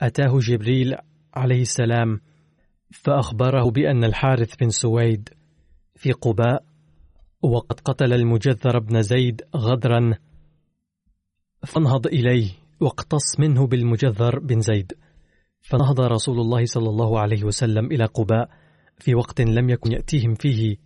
أتاه 0.00 0.38
جبريل 0.38 0.96
عليه 1.34 1.60
السلام 1.60 2.20
فأخبره 2.92 3.70
بأن 3.70 4.04
الحارث 4.04 4.56
بن 4.56 4.68
سويد 4.68 5.28
في 5.96 6.12
قباء 6.12 6.64
وقد 7.42 7.80
قتل 7.80 8.12
المجذر 8.12 8.78
بن 8.78 9.02
زيد 9.02 9.42
غدرا 9.56 10.14
فانهض 11.66 12.06
إليه 12.06 12.50
واقتص 12.80 13.40
منه 13.40 13.66
بالمجذر 13.66 14.38
بن 14.38 14.60
زيد. 14.60 14.92
فنهض 15.60 16.00
رسول 16.00 16.40
الله 16.40 16.64
صلى 16.64 16.88
الله 16.88 17.20
عليه 17.20 17.44
وسلم 17.44 17.86
إلى 17.86 18.04
قباء 18.04 18.50
في 19.00 19.14
وقت 19.14 19.40
لم 19.40 19.70
يكن 19.70 19.92
يأتيهم 19.92 20.34
فيه 20.34 20.76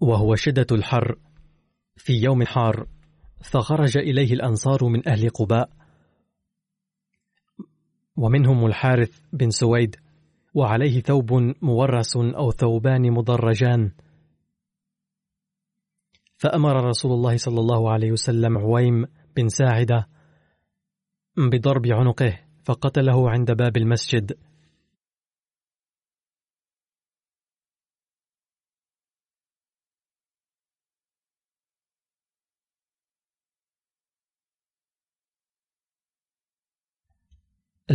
وهو 0.00 0.34
شدة 0.34 0.66
الحر. 0.72 1.18
في 1.96 2.12
يوم 2.12 2.44
حار 2.44 2.86
فخرج 3.42 3.98
إليه 3.98 4.32
الأنصار 4.32 4.84
من 4.84 5.08
أهل 5.08 5.30
قباء. 5.30 5.70
ومنهم 8.16 8.66
الحارث 8.66 9.20
بن 9.32 9.50
سويد 9.50 9.96
وعليه 10.54 11.00
ثوب 11.00 11.32
مورس 11.62 12.16
أو 12.16 12.50
ثوبان 12.50 13.10
مضرجان 13.12 13.90
فأمر 16.36 16.84
رسول 16.84 17.12
الله 17.12 17.36
صلى 17.36 17.60
الله 17.60 17.92
عليه 17.92 18.12
وسلم 18.12 18.58
عويم 18.58 19.06
بن 19.36 19.48
ساعدة 19.48 20.08
بضرب 21.36 21.86
عنقه 21.86 22.40
فقتله 22.64 23.30
عند 23.30 23.52
باب 23.52 23.76
المسجد. 23.76 24.32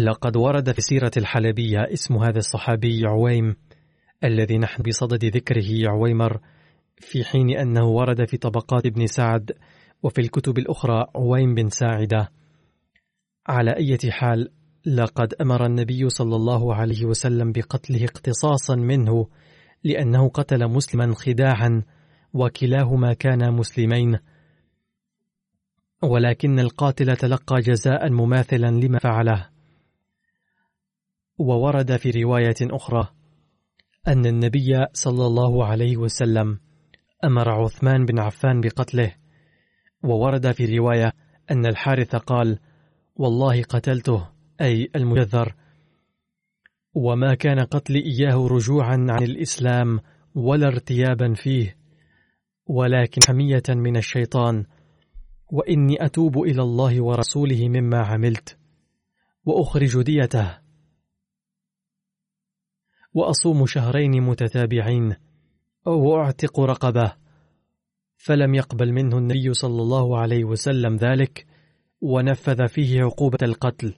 لقد 0.05 0.37
ورد 0.37 0.71
في 0.71 0.81
سيرة 0.81 1.11
الحلبية 1.17 1.79
اسم 1.93 2.17
هذا 2.17 2.37
الصحابي 2.37 3.05
عويم 3.05 3.55
الذي 4.23 4.57
نحن 4.57 4.83
بصدد 4.83 5.25
ذكره 5.25 5.89
عويمر 5.89 6.39
في 6.97 7.23
حين 7.23 7.57
أنه 7.57 7.85
ورد 7.85 8.25
في 8.25 8.37
طبقات 8.37 8.85
ابن 8.85 9.07
سعد 9.07 9.51
وفي 10.03 10.21
الكتب 10.21 10.57
الأخرى 10.57 11.05
عويم 11.15 11.55
بن 11.55 11.69
ساعدة. 11.69 12.31
على 13.47 13.71
أي 13.71 14.11
حال 14.11 14.51
لقد 14.85 15.33
أمر 15.41 15.65
النبي 15.65 16.09
صلى 16.09 16.35
الله 16.35 16.75
عليه 16.75 17.05
وسلم 17.05 17.51
بقتله 17.51 18.05
اقتصاصا 18.05 18.75
منه 18.75 19.27
لأنه 19.83 20.29
قتل 20.29 20.67
مسلما 20.67 21.13
خداعا 21.15 21.83
وكلاهما 22.33 23.13
كانا 23.13 23.51
مسلمين. 23.51 24.19
ولكن 26.03 26.59
القاتل 26.59 27.15
تلقى 27.15 27.61
جزاء 27.61 28.09
مماثلا 28.09 28.67
لما 28.67 28.99
فعله. 28.99 29.58
وورد 31.39 31.97
في 31.97 32.11
رواية 32.23 32.55
أخرى 32.61 33.07
أن 34.07 34.25
النبي 34.25 34.85
صلى 34.93 35.25
الله 35.25 35.65
عليه 35.65 35.97
وسلم 35.97 36.59
أمر 37.23 37.49
عثمان 37.49 38.05
بن 38.05 38.19
عفان 38.19 38.61
بقتله 38.61 39.15
وورد 40.03 40.51
في 40.51 40.77
رواية 40.77 41.13
أن 41.51 41.65
الحارث 41.65 42.15
قال 42.15 42.59
والله 43.15 43.63
قتلته 43.63 44.29
أي 44.61 44.89
المجذر 44.95 45.55
وما 46.93 47.33
كان 47.35 47.59
قتلي 47.59 47.99
إياه 47.99 48.47
رجوعا 48.47 49.05
عن 49.09 49.23
الإسلام 49.23 49.99
ولا 50.35 50.67
ارتيابا 50.67 51.33
فيه 51.33 51.75
ولكن 52.65 53.21
حمية 53.27 53.63
من 53.69 53.97
الشيطان 53.97 54.65
وإني 55.51 56.05
أتوب 56.05 56.37
إلى 56.37 56.61
الله 56.61 57.03
ورسوله 57.03 57.69
مما 57.69 57.97
عملت 57.97 58.57
وأخرج 59.45 60.01
ديته. 60.01 60.68
وأصوم 63.13 63.65
شهرين 63.65 64.21
متتابعين 64.21 65.15
وأعتق 65.85 66.59
رقبة. 66.59 67.13
فلم 68.17 68.55
يقبل 68.55 68.91
منه 68.91 69.17
النبي 69.17 69.53
صلى 69.53 69.81
الله 69.81 70.17
عليه 70.17 70.43
وسلم 70.43 70.95
ذلك 70.95 71.47
ونفذ 72.01 72.67
فيه 72.67 73.03
عقوبة 73.03 73.37
القتل. 73.41 73.95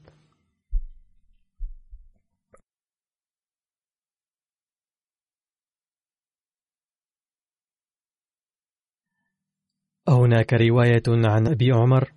هناك 10.10 10.54
رواية 10.54 11.04
عن 11.08 11.48
أبي 11.48 11.72
عمر 11.72 12.12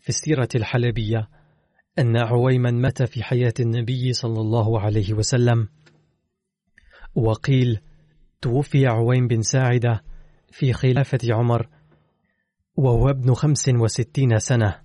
في 0.00 0.08
السيرة 0.08 0.48
الحلبية 0.54 1.28
أن 1.98 2.16
عويما 2.16 2.70
مات 2.70 3.02
في 3.02 3.22
حياة 3.22 3.54
النبي 3.60 4.12
صلى 4.12 4.40
الله 4.40 4.80
عليه 4.80 5.14
وسلم. 5.14 5.68
وقيل 7.18 7.80
توفي 8.40 8.86
عويم 8.86 9.28
بن 9.28 9.42
ساعدة 9.42 10.02
في 10.50 10.72
خلافة 10.72 11.18
عمر 11.30 11.68
وهو 12.76 13.10
ابن 13.10 13.34
خمس 13.34 13.68
وستين 13.68 14.38
سنة. 14.38 14.80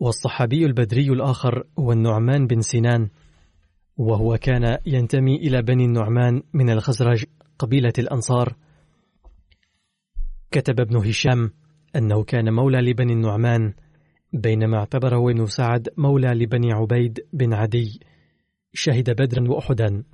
والصحابي 0.00 0.66
البدري 0.66 1.08
الآخر 1.08 1.64
هو 1.78 1.92
النعمان 1.92 2.46
بن 2.46 2.60
سنان 2.60 3.08
وهو 3.96 4.38
كان 4.38 4.78
ينتمي 4.86 5.36
إلى 5.36 5.62
بني 5.62 5.84
النعمان 5.84 6.42
من 6.52 6.70
الخزرج 6.70 7.24
قبيلة 7.58 7.92
الأنصار. 7.98 8.56
كتب 10.50 10.80
ابن 10.80 10.96
هشام 10.96 11.50
أنه 11.96 12.24
كان 12.24 12.52
مولى 12.52 12.90
لبني 12.90 13.12
النعمان 13.12 13.74
بينما 14.32 14.78
اعتبره 14.78 15.30
ابن 15.30 15.46
سعد 15.46 15.88
مولى 15.96 16.28
لبني 16.28 16.72
عبيد 16.72 17.26
بن 17.32 17.52
عدي. 17.52 18.00
شهد 18.72 19.10
بدرا 19.10 19.50
وأحدا. 19.50 20.04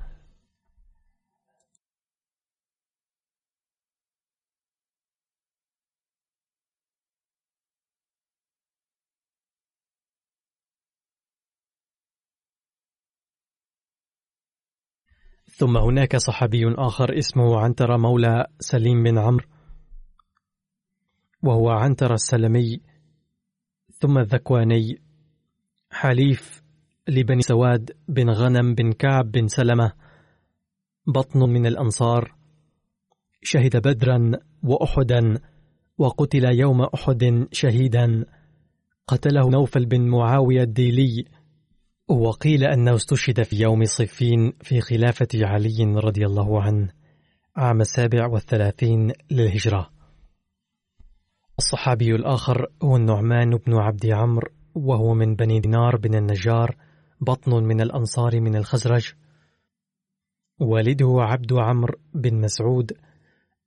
ثم 15.55 15.77
هناك 15.77 16.17
صحابي 16.17 16.75
آخر 16.75 17.19
اسمه 17.19 17.61
عنتر 17.61 17.99
مولى 17.99 18.47
سليم 18.61 19.03
بن 19.03 19.19
عمرو 19.19 19.47
وهو 21.43 21.71
عنتر 21.71 22.15
السلمي 22.15 22.81
ثم 23.93 24.19
الذكواني 24.19 25.03
حليف 25.91 26.63
لبني 27.09 27.43
سواد 27.43 27.91
بن 28.09 28.31
غنم 28.31 28.75
بن 28.75 28.93
كعب 28.93 29.31
بن 29.31 29.47
سلمة 29.47 29.93
بطن 31.07 31.41
من 31.41 31.67
الأنصار 31.67 32.35
شهد 33.43 33.77
بدرا 33.77 34.31
وأحدا 34.63 35.39
وقتل 35.99 36.45
يوم 36.45 36.83
أحد 36.83 37.47
شهيدا 37.53 38.25
قتله 39.07 39.51
نوفل 39.51 39.87
بن 39.87 40.09
معاوية 40.09 40.63
الديلي 40.63 41.25
وقيل 42.09 42.65
أنه 42.65 42.95
استشهد 42.95 43.43
في 43.43 43.57
يوم 43.57 43.85
صفين 43.85 44.53
في 44.63 44.81
خلافة 44.81 45.29
علي 45.35 45.85
رضي 45.85 46.27
الله 46.27 46.63
عنه 46.63 46.93
عام 47.57 47.81
السابع 47.81 48.27
والثلاثين 48.27 49.13
للهجرة. 49.31 49.91
الصحابي 51.59 52.15
الآخر 52.15 52.67
هو 52.83 52.97
النعمان 52.97 53.51
بن 53.51 53.75
عبد 53.75 54.07
عمرو 54.07 54.49
وهو 54.75 55.15
من 55.15 55.35
بني 55.35 55.61
دينار 55.61 55.97
بن 55.97 56.15
النجار 56.15 56.77
بطن 57.21 57.65
من 57.65 57.81
الأنصار 57.81 58.41
من 58.41 58.57
الخزرج. 58.57 59.13
والده 60.61 61.15
عبد 61.19 61.53
عمرو 61.53 61.99
بن 62.15 62.41
مسعود 62.41 62.93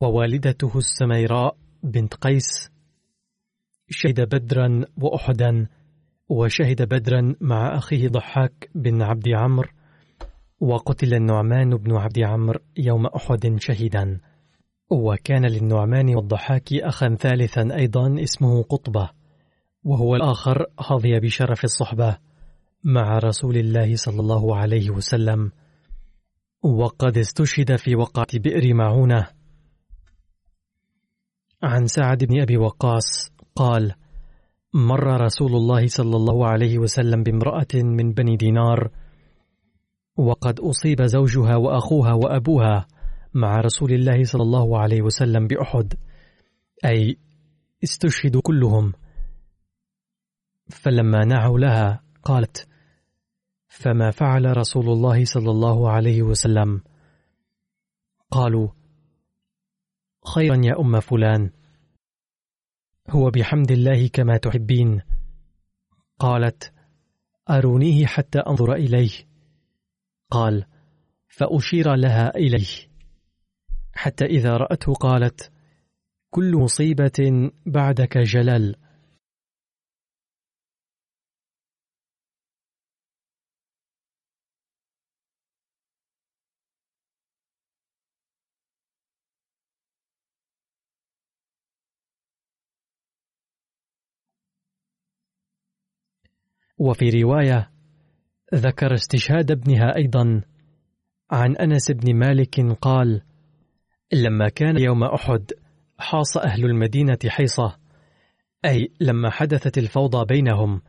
ووالدته 0.02 0.78
السميراء 0.78 1.58
بنت 1.84 2.14
قيس. 2.14 2.70
شهد 3.90 4.22
بدرا 4.22 4.86
وأحدا 4.98 5.68
وشهد 6.30 6.82
بدرا 6.82 7.36
مع 7.42 7.78
أخيه 7.78 8.08
ضحاك 8.08 8.70
بن 8.76 9.02
عبد 9.02 9.30
عمرو 9.30 9.70
وقتل 10.60 11.14
النعمان 11.14 11.70
بن 11.70 11.96
عبد 11.96 12.20
عمرو 12.20 12.60
يوم 12.78 13.06
أحد 13.06 13.56
شهيدا. 13.60 14.20
وكان 14.90 15.46
للنعمان 15.46 16.16
والضحاك 16.16 16.74
أخا 16.74 17.16
ثالثا 17.16 17.76
أيضا 17.76 18.24
اسمه 18.24 18.64
قطبة 18.64 19.10
وهو 19.84 20.16
الآخر 20.16 20.66
حظي 20.80 21.20
بشرف 21.20 21.64
الصحبة 21.64 22.18
مع 22.84 23.18
رسول 23.18 23.58
الله 23.58 23.96
صلى 23.96 24.20
الله 24.20 24.56
عليه 24.56 24.90
وسلم. 24.90 25.52
وقد 26.64 27.18
استشهد 27.18 27.76
في 27.76 27.96
وقعة 27.96 28.40
بئر 28.40 28.74
معونة. 28.74 29.28
عن 31.64 31.88
سعد 31.88 32.24
بن 32.24 32.42
أبي 32.42 32.58
وقاص 32.58 33.32
قال 33.56 33.96
مر 34.76 35.22
رسول 35.22 35.56
الله 35.56 35.88
صلى 35.88 36.16
الله 36.16 36.48
عليه 36.48 36.80
وسلم 36.80 37.24
بامرأة 37.24 37.74
من 37.74 38.14
بني 38.14 38.38
دينار 38.38 38.92
وقد 40.18 40.60
أصيب 40.60 41.02
زوجها 41.02 41.56
وأخوها 41.56 42.14
وأبوها 42.14 42.88
مع 43.34 43.60
رسول 43.60 43.94
الله 43.94 44.24
صلى 44.24 44.42
الله 44.42 44.80
عليه 44.80 45.02
وسلم 45.02 45.48
بأحد. 45.48 45.94
أي 46.86 47.18
استشهدوا 47.84 48.42
كلهم. 48.42 48.94
فلما 50.70 51.26
نعوا 51.26 51.60
لها 51.60 52.04
قالت 52.24 52.68
فما 53.68 54.12
فعل 54.12 54.58
رسول 54.58 54.90
الله 54.90 55.26
صلى 55.26 55.52
الله 55.52 55.92
عليه 55.92 56.24
وسلم؟ 56.24 56.82
قالوا 58.32 58.68
خيرا 60.36 60.62
يا 60.64 60.80
أم 60.80 61.00
فلان. 61.00 61.55
هو 63.10 63.30
بحمد 63.30 63.72
الله 63.72 64.08
كما 64.08 64.38
تحبين. 64.38 65.02
قالت 66.20 66.74
أرونيه 67.50 68.06
حتى 68.06 68.40
أنظر 68.40 68.74
إليه. 68.74 69.12
قال 70.32 70.66
فأشير 71.28 71.96
لها 71.96 72.36
إليه. 72.36 72.88
حتى 73.94 74.26
إذا 74.26 74.58
رأته 74.58 74.94
قالت 74.94 75.52
كل 76.30 76.56
مصيبة 76.56 77.52
بعدك 77.66 78.18
جلل 78.18 78.76
وفي 96.78 97.10
رواية 97.10 97.72
ذكر 98.56 98.94
استشهاد 98.94 99.52
ابنها 99.52 99.96
أيضا 99.96 100.42
عن 101.32 101.56
أنس 101.56 101.92
بن 101.92 102.16
مالك 102.16 102.62
قال 102.82 103.22
لما 104.14 104.50
كان 104.50 104.78
يوم 104.78 105.04
أحد 105.04 105.52
حاص 105.98 106.38
أهل 106.38 106.66
المدينة 106.66 107.18
حيصة 107.28 107.78
أي 108.66 108.92
لما 109.02 109.30
حدثت 109.30 109.78
الفوضى 109.78 110.26
بينهم 110.26 110.82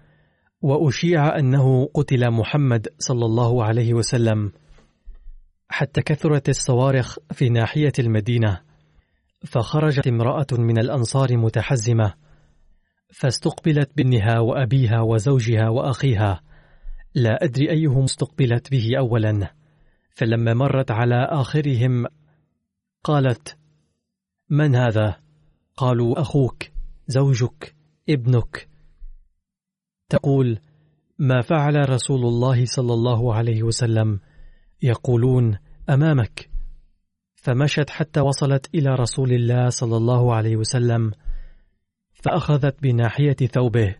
وأشيع 0.62 1.38
أنه 1.38 1.88
قتل 1.94 2.30
محمد 2.30 2.88
صلى 2.98 3.24
الله 3.24 3.64
عليه 3.64 3.94
وسلم 3.94 4.52
حتى 5.68 6.02
كثرت 6.02 6.48
الصوارخ 6.48 7.18
في 7.32 7.48
ناحية 7.48 7.92
المدينة 7.98 8.60
فخرجت 9.46 10.06
امرأة 10.06 10.46
من 10.52 10.78
الأنصار 10.78 11.36
متحزمة 11.36 12.14
فاستقبلت 13.12 13.90
بابنها 13.96 14.38
وأبيها 14.40 15.00
وزوجها 15.00 15.68
وأخيها. 15.68 16.40
لا 17.14 17.44
أدري 17.44 17.70
أيهم 17.70 18.02
استقبلت 18.02 18.70
به 18.70 18.98
أولا. 18.98 19.54
فلما 20.10 20.54
مرت 20.54 20.90
على 20.90 21.28
آخرهم 21.30 22.06
قالت 23.04 23.58
من 24.50 24.76
هذا؟ 24.76 25.16
قالوا 25.76 26.20
أخوك 26.20 26.64
زوجك 27.06 27.74
ابنك. 28.08 28.68
تقول 30.08 30.58
ما 31.18 31.40
فعل 31.40 31.88
رسول 31.88 32.26
الله 32.26 32.64
صلى 32.64 32.94
الله 32.94 33.34
عليه 33.34 33.62
وسلم. 33.62 34.20
يقولون 34.82 35.58
أمامك. 35.90 36.50
فمشت 37.34 37.90
حتى 37.90 38.20
وصلت 38.20 38.74
إلى 38.74 38.94
رسول 38.94 39.32
الله 39.32 39.68
صلى 39.68 39.96
الله 39.96 40.34
عليه 40.34 40.56
وسلم. 40.56 41.12
فأخذت 42.26 42.82
بناحية 42.82 43.32
ثوبه 43.32 43.96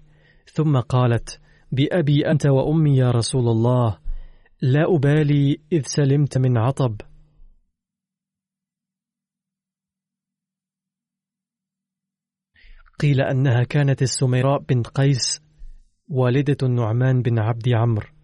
ثم 0.53 0.81
قالت 0.81 1.41
بأبي 1.73 2.31
أنت 2.31 2.47
وأمي 2.47 2.97
يا 2.97 3.11
رسول 3.11 3.49
الله 3.49 3.99
لا 4.63 4.85
أبالي 4.97 5.61
إذ 5.73 5.83
سلمت 5.87 6.39
من 6.39 6.59
عطب. 6.59 7.01
قيل 13.01 13.21
أنها 13.21 13.65
كانت 13.65 14.03
السميراء 14.03 14.59
بنت 14.59 14.87
قيس 14.87 15.41
والدة 16.09 16.57
النعمان 16.63 17.23
بن 17.23 17.39
عبد 17.39 17.69
عمرو. 17.69 18.16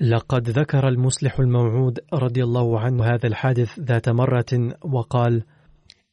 لقد 0.00 0.50
ذكر 0.50 0.88
المصلح 0.88 1.38
الموعود 1.38 1.98
رضي 2.14 2.42
الله 2.42 2.80
عنه 2.80 3.04
هذا 3.04 3.26
الحادث 3.26 3.78
ذات 3.78 4.08
مرة 4.08 4.76
وقال: 4.84 5.42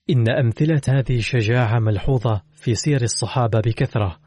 إن 0.09 0.29
أمثلة 0.29 0.81
هذه 0.89 1.17
الشجاعة 1.17 1.79
ملحوظة 1.79 2.41
في 2.53 2.75
سير 2.75 3.01
الصحابة 3.01 3.59
بكثرة، 3.59 4.17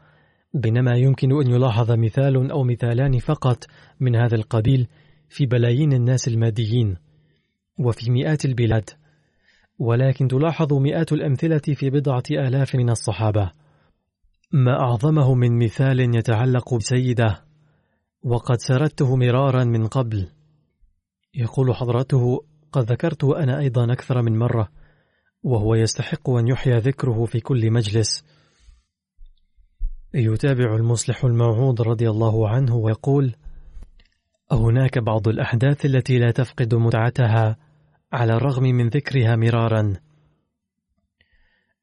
بينما 0.53 0.95
يمكن 0.95 1.31
أن 1.31 1.51
يلاحظ 1.51 1.91
مثال 1.91 2.51
أو 2.51 2.63
مثالان 2.63 3.19
فقط 3.19 3.65
من 3.99 4.15
هذا 4.15 4.35
القبيل 4.35 4.87
في 5.29 5.45
بلايين 5.45 5.93
الناس 5.93 6.27
الماديين 6.27 6.95
وفي 7.79 8.11
مئات 8.11 8.45
البلاد 8.45 8.89
ولكن 9.79 10.27
تلاحظ 10.27 10.73
مئات 10.73 11.13
الأمثلة 11.13 11.61
في 11.73 11.89
بضعة 11.89 12.23
آلاف 12.31 12.75
من 12.75 12.89
الصحابة. 12.89 13.51
ما 14.51 14.79
أعظمه 14.79 15.33
من 15.33 15.65
مثال 15.65 16.15
يتعلق 16.15 16.75
بسيدة 16.75 17.48
وقد 18.23 18.57
سردته 18.57 19.15
مرارا 19.15 19.63
من 19.63 19.87
قبل. 19.87 20.27
يقول 21.33 21.75
حضرته 21.75 22.45
قد 22.71 22.91
ذكرته 22.91 23.43
أنا 23.43 23.59
أيضا 23.59 23.93
أكثر 23.93 24.21
من 24.21 24.37
مرة 24.37 24.69
وهو 25.43 25.75
يستحق 25.75 26.29
أن 26.29 26.47
يحيى 26.47 26.77
ذكره 26.77 27.25
في 27.25 27.39
كل 27.39 27.71
مجلس. 27.71 28.23
يتابع 30.13 30.75
المصلح 30.75 31.25
الموعود 31.25 31.81
رضي 31.81 32.09
الله 32.09 32.49
عنه 32.49 32.75
ويقول 32.75 33.35
هناك 34.51 34.99
بعض 34.99 35.27
الأحداث 35.27 35.85
التي 35.85 36.19
لا 36.19 36.31
تفقد 36.31 36.75
متعتها 36.75 37.57
على 38.13 38.33
الرغم 38.33 38.63
من 38.63 38.87
ذكرها 38.87 39.35
مرارا. 39.35 39.93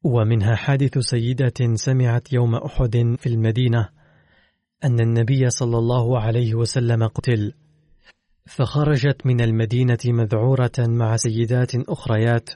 ومنها 0.03 0.55
حادث 0.55 0.97
سيدة 0.97 1.75
سمعت 1.75 2.33
يوم 2.33 2.55
أحد 2.55 3.15
في 3.19 3.29
المدينة 3.29 3.96
أن 4.83 4.99
النبي 4.99 5.49
صلى 5.49 5.77
الله 5.77 6.19
عليه 6.19 6.55
وسلم 6.55 7.07
قتل 7.07 7.53
فخرجت 8.45 9.25
من 9.25 9.41
المدينة 9.41 9.97
مذعورة 10.05 10.71
مع 10.79 11.15
سيدات 11.15 11.75
أخريات 11.75 12.49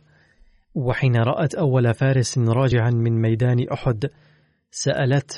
وحين 0.76 1.16
رأت 1.16 1.56
أول 1.56 1.94
فارس 1.94 2.38
راجعا 2.38 2.90
من 2.90 3.22
ميدان 3.22 3.66
أحد 3.74 4.10
سألته 4.72 5.36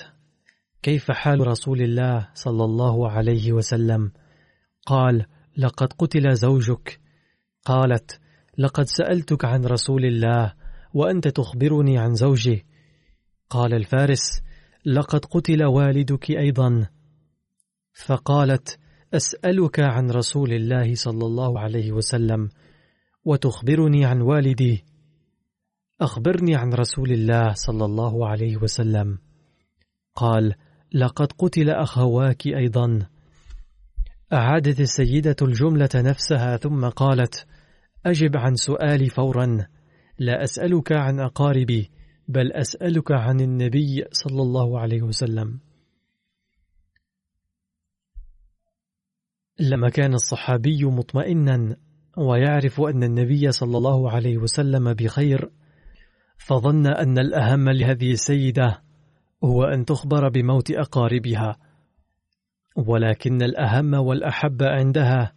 كيف 0.82 1.12
حال 1.12 1.48
رسول 1.48 1.82
الله 1.82 2.30
صلى 2.34 2.64
الله 2.64 3.12
عليه 3.12 3.52
وسلم؟ 3.52 4.12
قال 4.86 5.26
لقد 5.58 5.94
قتل 5.94 6.36
زوجك. 6.36 7.00
قالت 7.66 8.20
لقد 8.58 8.84
سألتك 8.84 9.46
عن 9.46 9.66
رسول 9.66 10.06
الله 10.06 10.54
وأنت 10.94 11.28
تخبرني 11.28 11.98
عن 11.98 12.16
زوجي 12.16 12.66
قال 13.50 13.74
الفارس 13.74 14.42
لقد 14.86 15.26
قتل 15.26 15.64
والدك 15.64 16.32
أيضا. 16.32 16.88
فقالت 18.06 18.80
أسألك 19.14 19.80
عن 19.80 20.12
رسول 20.12 20.54
الله 20.54 20.96
صلى 20.96 21.26
الله 21.26 21.60
عليه 21.60 21.92
وسلم 21.92 22.50
وتخبرني 23.26 24.06
عن 24.06 24.22
والدي. 24.22 24.84
أخبرني 26.02 26.56
عن 26.56 26.74
رسول 26.74 27.12
الله 27.12 27.54
صلى 27.54 27.86
الله 27.86 28.28
عليه 28.28 28.58
وسلم. 28.58 29.18
قال 30.16 30.56
لقد 30.94 31.32
قتل 31.32 31.70
أخواك 31.70 32.48
أيضا. 32.48 33.00
أعادت 34.34 34.80
السيدة 34.80 35.36
الجملة 35.42 35.90
نفسها 35.96 36.58
ثم 36.58 36.90
قالت 36.90 37.48
أجب 38.06 38.38
عن 38.38 38.56
سؤالي 38.56 39.10
فورا. 39.10 39.68
لا 40.20 40.44
أسألك 40.44 40.92
عن 40.92 41.20
أقاربي. 41.20 41.92
بل 42.28 42.52
أسألك 42.52 43.12
عن 43.12 43.42
النبي 43.42 44.06
صلى 44.12 44.42
الله 44.42 44.80
عليه 44.80 45.02
وسلم. 45.02 45.60
لما 49.60 49.90
كان 49.90 50.14
الصحابي 50.14 50.86
مطمئنا 50.86 51.78
ويعرف 52.18 52.82
أن 52.82 53.04
النبي 53.04 53.52
صلى 53.52 53.78
الله 53.78 54.12
عليه 54.12 54.38
وسلم 54.38 54.94
بخير 54.94 55.50
فظن 56.38 56.88
أن 56.88 57.20
الأهم 57.20 57.70
لهذه 57.70 58.12
السيدة 58.12 58.82
هو 59.44 59.64
أن 59.64 59.86
تخبر 59.86 60.30
بموت 60.30 60.72
أقاربها. 60.72 61.58
ولكن 62.88 63.42
الأهم 63.42 63.94
والأحب 63.94 64.64
عندها 64.64 65.34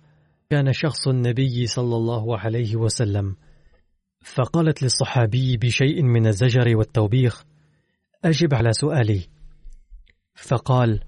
كان 0.50 0.72
شخص 0.72 1.08
النبي 1.08 1.66
صلى 1.66 1.96
الله 1.96 2.38
عليه 2.38 2.76
وسلم. 2.76 3.36
فقالت 4.34 4.82
للصحابي 4.82 5.56
بشيء 5.56 6.02
من 6.02 6.26
الزجر 6.26 6.76
والتوبيخ 6.76 7.44
أجب 8.24 8.54
على 8.54 8.72
سؤالي. 8.72 9.28
فقال 10.34 11.00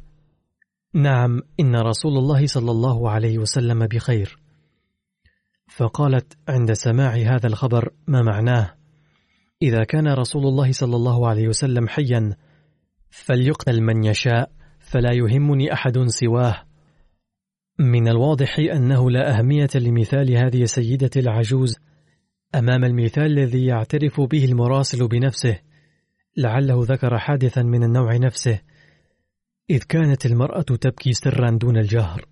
نعم 0.94 1.42
إن 1.60 1.76
رسول 1.76 2.18
الله 2.18 2.46
صلى 2.46 2.70
الله 2.70 3.10
عليه 3.10 3.38
وسلم 3.38 3.86
بخير. 3.86 4.38
فقالت 5.76 6.38
عند 6.48 6.72
سماع 6.72 7.14
هذا 7.14 7.46
الخبر 7.46 7.92
ما 8.06 8.22
معناه؟ 8.22 8.74
إذا 9.62 9.84
كان 9.84 10.08
رسول 10.08 10.46
الله 10.46 10.72
صلى 10.72 10.96
الله 10.96 11.28
عليه 11.28 11.48
وسلم 11.48 11.88
حيا 11.88 12.36
فليقتل 13.10 13.80
من 13.80 14.04
يشاء 14.04 14.50
فلا 14.78 15.12
يهمني 15.12 15.72
أحد 15.72 15.98
سواه. 16.06 16.62
من 17.78 18.08
الواضح 18.08 18.58
أنه 18.58 19.10
لا 19.10 19.38
أهمية 19.38 19.70
لمثال 19.74 20.36
هذه 20.36 20.62
السيدة 20.62 21.10
العجوز 21.16 21.78
أمام 22.54 22.84
المثال 22.84 23.38
الذي 23.38 23.66
يعترف 23.66 24.20
به 24.20 24.44
المراسل 24.44 25.08
بنفسه 25.08 25.60
لعله 26.36 26.84
ذكر 26.84 27.18
حادثا 27.18 27.62
من 27.62 27.84
النوع 27.84 28.16
نفسه 28.16 28.60
إذ 29.70 29.82
كانت 29.82 30.26
المرأة 30.26 30.62
تبكي 30.62 31.12
سرا 31.12 31.50
دون 31.50 31.76
الجهر. 31.76 32.28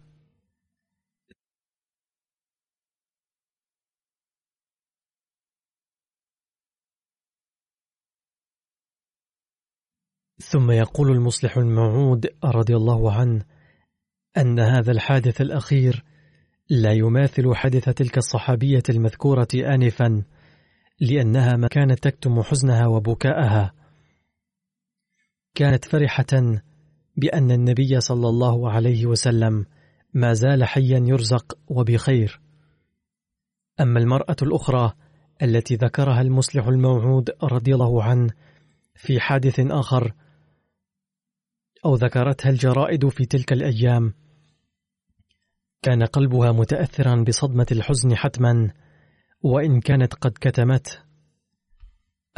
ثم 10.39 10.71
يقول 10.71 11.11
المصلح 11.11 11.57
الموعود 11.57 12.27
رضي 12.45 12.77
الله 12.77 13.13
عنه 13.13 13.45
أن 14.37 14.61
هذا 14.61 14.93
الحادث 14.93 15.41
الأخير 15.41 16.05
لا 16.71 16.93
يماثل 16.93 17.55
حدث 17.55 17.85
تلك 17.89 18.19
الصحابية 18.19 18.83
المذكورة 18.89 19.49
آنفا 19.55 20.23
لأنها 21.01 21.57
ما 21.57 21.69
كانت 21.69 22.03
تكتم 22.03 22.43
حزنها 22.43 22.87
وبكاءها. 22.87 23.73
كانت 25.55 25.85
فرحة 25.85 26.61
بأن 27.17 27.51
النبي 27.51 28.01
صلى 28.01 28.29
الله 28.29 28.71
عليه 28.71 29.07
وسلم 29.07 29.67
ما 30.15 30.33
زال 30.33 30.65
حيا 30.65 30.99
يرزق 31.07 31.59
وبخير. 31.69 32.41
أما 33.81 34.01
المرأة 34.01 34.37
الأخرى 34.43 34.93
التي 35.43 35.75
ذكرها 35.75 36.21
المصلح 36.21 36.67
الموعود 36.67 37.31
رضي 37.43 37.75
الله 37.75 38.03
عنه 38.03 38.31
في 38.95 39.21
حادث 39.21 39.61
آخر 39.61 40.13
أو 41.85 41.95
ذكرتها 41.95 42.51
الجرائد 42.51 43.09
في 43.09 43.25
تلك 43.25 43.53
الأيام 43.53 44.15
كان 45.83 46.03
قلبها 46.03 46.53
متأثرا 46.53 47.25
بصدمة 47.29 47.67
الحزن 47.73 48.17
حتما 48.17 48.71
وإن 49.43 49.81
كانت 49.81 50.15
قد 50.15 50.33
كتمته 50.41 50.99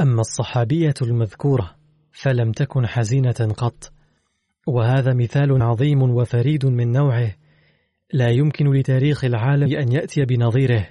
أما 0.01 0.21
الصحابية 0.21 0.95
المذكورة 1.03 1.75
فلم 2.13 2.53
تكن 2.53 2.87
حزينة 2.87 3.55
قط 3.57 3.93
وهذا 4.67 5.15
مثال 5.15 5.63
عظيم 5.63 6.03
وفريد 6.03 6.67
من 6.67 6.93
نوعه. 6.93 7.35
لا 8.13 8.29
يمكن 8.29 8.73
لتاريخ 8.73 9.25
العالم 9.25 9.77
أن 9.77 9.93
يأتي 9.93 10.25
بنظيره. 10.25 10.89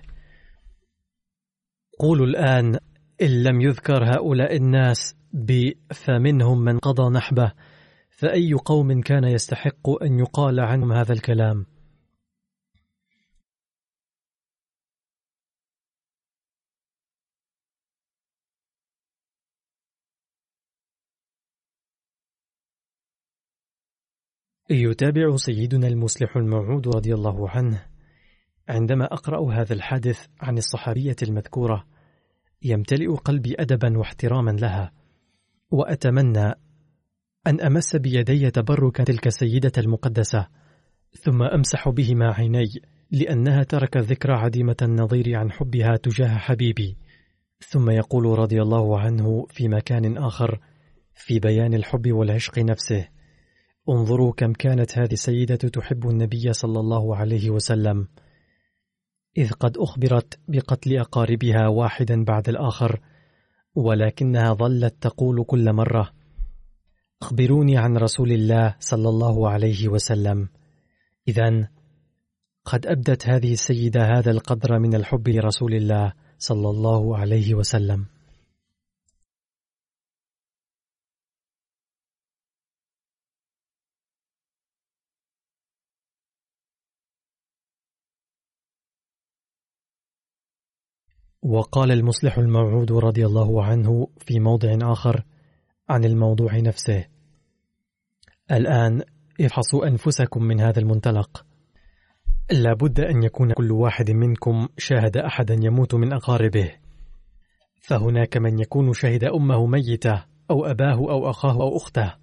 قولوا 1.99 2.25
الآن 2.25 2.77
إن 3.21 3.43
لم 3.43 3.61
يذكر 3.61 4.03
هؤلاء 4.03 4.55
الناس 4.55 5.15
ب 5.33 5.71
فمنهم 5.93 6.61
من 6.61 6.79
قضى 6.79 7.09
نحبه 7.13 7.51
فأي 8.09 8.53
قوم 8.53 9.01
كان 9.01 9.23
يستحق 9.23 10.03
أن 10.03 10.19
يقال 10.19 10.59
عنهم 10.59 10.93
هذا 10.93 11.13
الكلام؟ 11.13 11.65
يتابع 24.69 25.35
سيدنا 25.35 25.87
المصلح 25.87 26.37
الموعود 26.37 26.87
رضي 26.87 27.13
الله 27.13 27.49
عنه 27.49 27.85
عندما 28.69 29.05
أقرأ 29.05 29.53
هذا 29.53 29.73
الحادث 29.73 30.25
عن 30.41 30.57
الصحابية 30.57 31.15
المذكورة 31.23 31.85
يمتلئ 32.63 33.07
قلبي 33.07 33.55
أدبا 33.59 33.97
واحتراما 33.97 34.51
لها 34.51 34.91
وأتمنى 35.71 36.53
أن 37.47 37.61
أمس 37.61 37.95
بيدي 37.95 38.51
تبرك 38.51 38.97
تلك 38.97 39.27
السيدة 39.27 39.71
المقدسة 39.77 40.47
ثم 41.21 41.43
أمسح 41.43 41.89
بهما 41.89 42.33
عيني 42.33 42.65
لأنها 43.11 43.63
تركت 43.63 43.97
ذكرى 43.97 44.33
عديمة 44.33 44.75
النظير 44.81 45.35
عن 45.35 45.51
حبها 45.51 45.95
تجاه 45.95 46.37
حبيبي. 46.37 46.97
ثم 47.59 47.89
يقول 47.89 48.39
رضي 48.39 48.61
الله 48.61 48.99
عنه 48.99 49.45
في 49.49 49.67
مكان 49.67 50.17
آخر 50.17 50.59
في 51.13 51.39
بيان 51.39 51.73
الحب 51.73 52.11
والعشق 52.11 52.59
نفسه 52.59 53.07
انظروا 53.89 54.33
كم 54.33 54.53
كانت 54.53 54.97
هذه 54.97 55.13
السيدة 55.13 55.55
تحب 55.55 56.09
النبي 56.09 56.53
صلى 56.53 56.79
الله 56.79 57.15
عليه 57.15 57.49
وسلم. 57.49 58.07
إذ 59.37 59.51
قد 59.51 59.77
أخبرت 59.77 60.39
بقتل 60.47 60.97
أقاربها 60.97 61.67
واحدا 61.67 62.23
بعد 62.23 62.49
الآخر 62.49 62.99
ولكنها 63.75 64.53
ظلت 64.53 64.95
تقول 65.01 65.43
كل 65.43 65.73
مرة 65.73 66.11
أخبروني 67.21 67.77
عن 67.77 67.97
رسول 67.97 68.31
الله 68.31 68.75
صلى 68.79 69.09
الله 69.09 69.49
عليه 69.49 69.87
وسلم. 69.87 70.49
إذا 71.27 71.69
قد 72.65 72.85
أبدت 72.85 73.29
هذه 73.29 73.53
السيدة 73.53 74.01
هذا 74.01 74.31
القدر 74.31 74.79
من 74.79 74.95
الحب 74.95 75.29
لرسول 75.29 75.73
الله 75.73 76.13
صلى 76.37 76.69
الله 76.69 77.17
عليه 77.17 77.55
وسلم. 77.55 78.16
وقال 91.47 91.91
المصلح 91.91 92.37
الموعود 92.37 92.91
رضي 92.91 93.25
الله 93.25 93.63
عنه 93.63 94.07
في 94.17 94.39
موضع 94.39 94.91
آخر 94.91 95.23
عن 95.89 96.03
الموضوع 96.03 96.57
نفسه. 96.57 97.05
الآن 98.51 99.01
افحصوا 99.41 99.87
أنفسكم 99.87 100.43
من 100.43 100.61
هذا 100.61 100.79
المنطلق. 100.79 101.45
لا 102.51 102.73
بد 102.73 102.99
أن 102.99 103.23
يكون 103.23 103.53
كل 103.53 103.71
واحد 103.71 104.11
منكم 104.11 104.67
شاهد 104.77 105.17
أحدا 105.17 105.53
يموت 105.53 105.95
من 105.95 106.13
أقاربه. 106.13 106.71
فهناك 107.81 108.37
من 108.37 108.59
يكون 108.59 108.93
شهد 108.93 109.23
أمه 109.23 109.65
ميتة 109.65 110.23
أو 110.51 110.65
أباه 110.65 110.95
أو 110.95 111.29
أخاه 111.29 111.61
أو 111.61 111.77
أخته. 111.77 112.13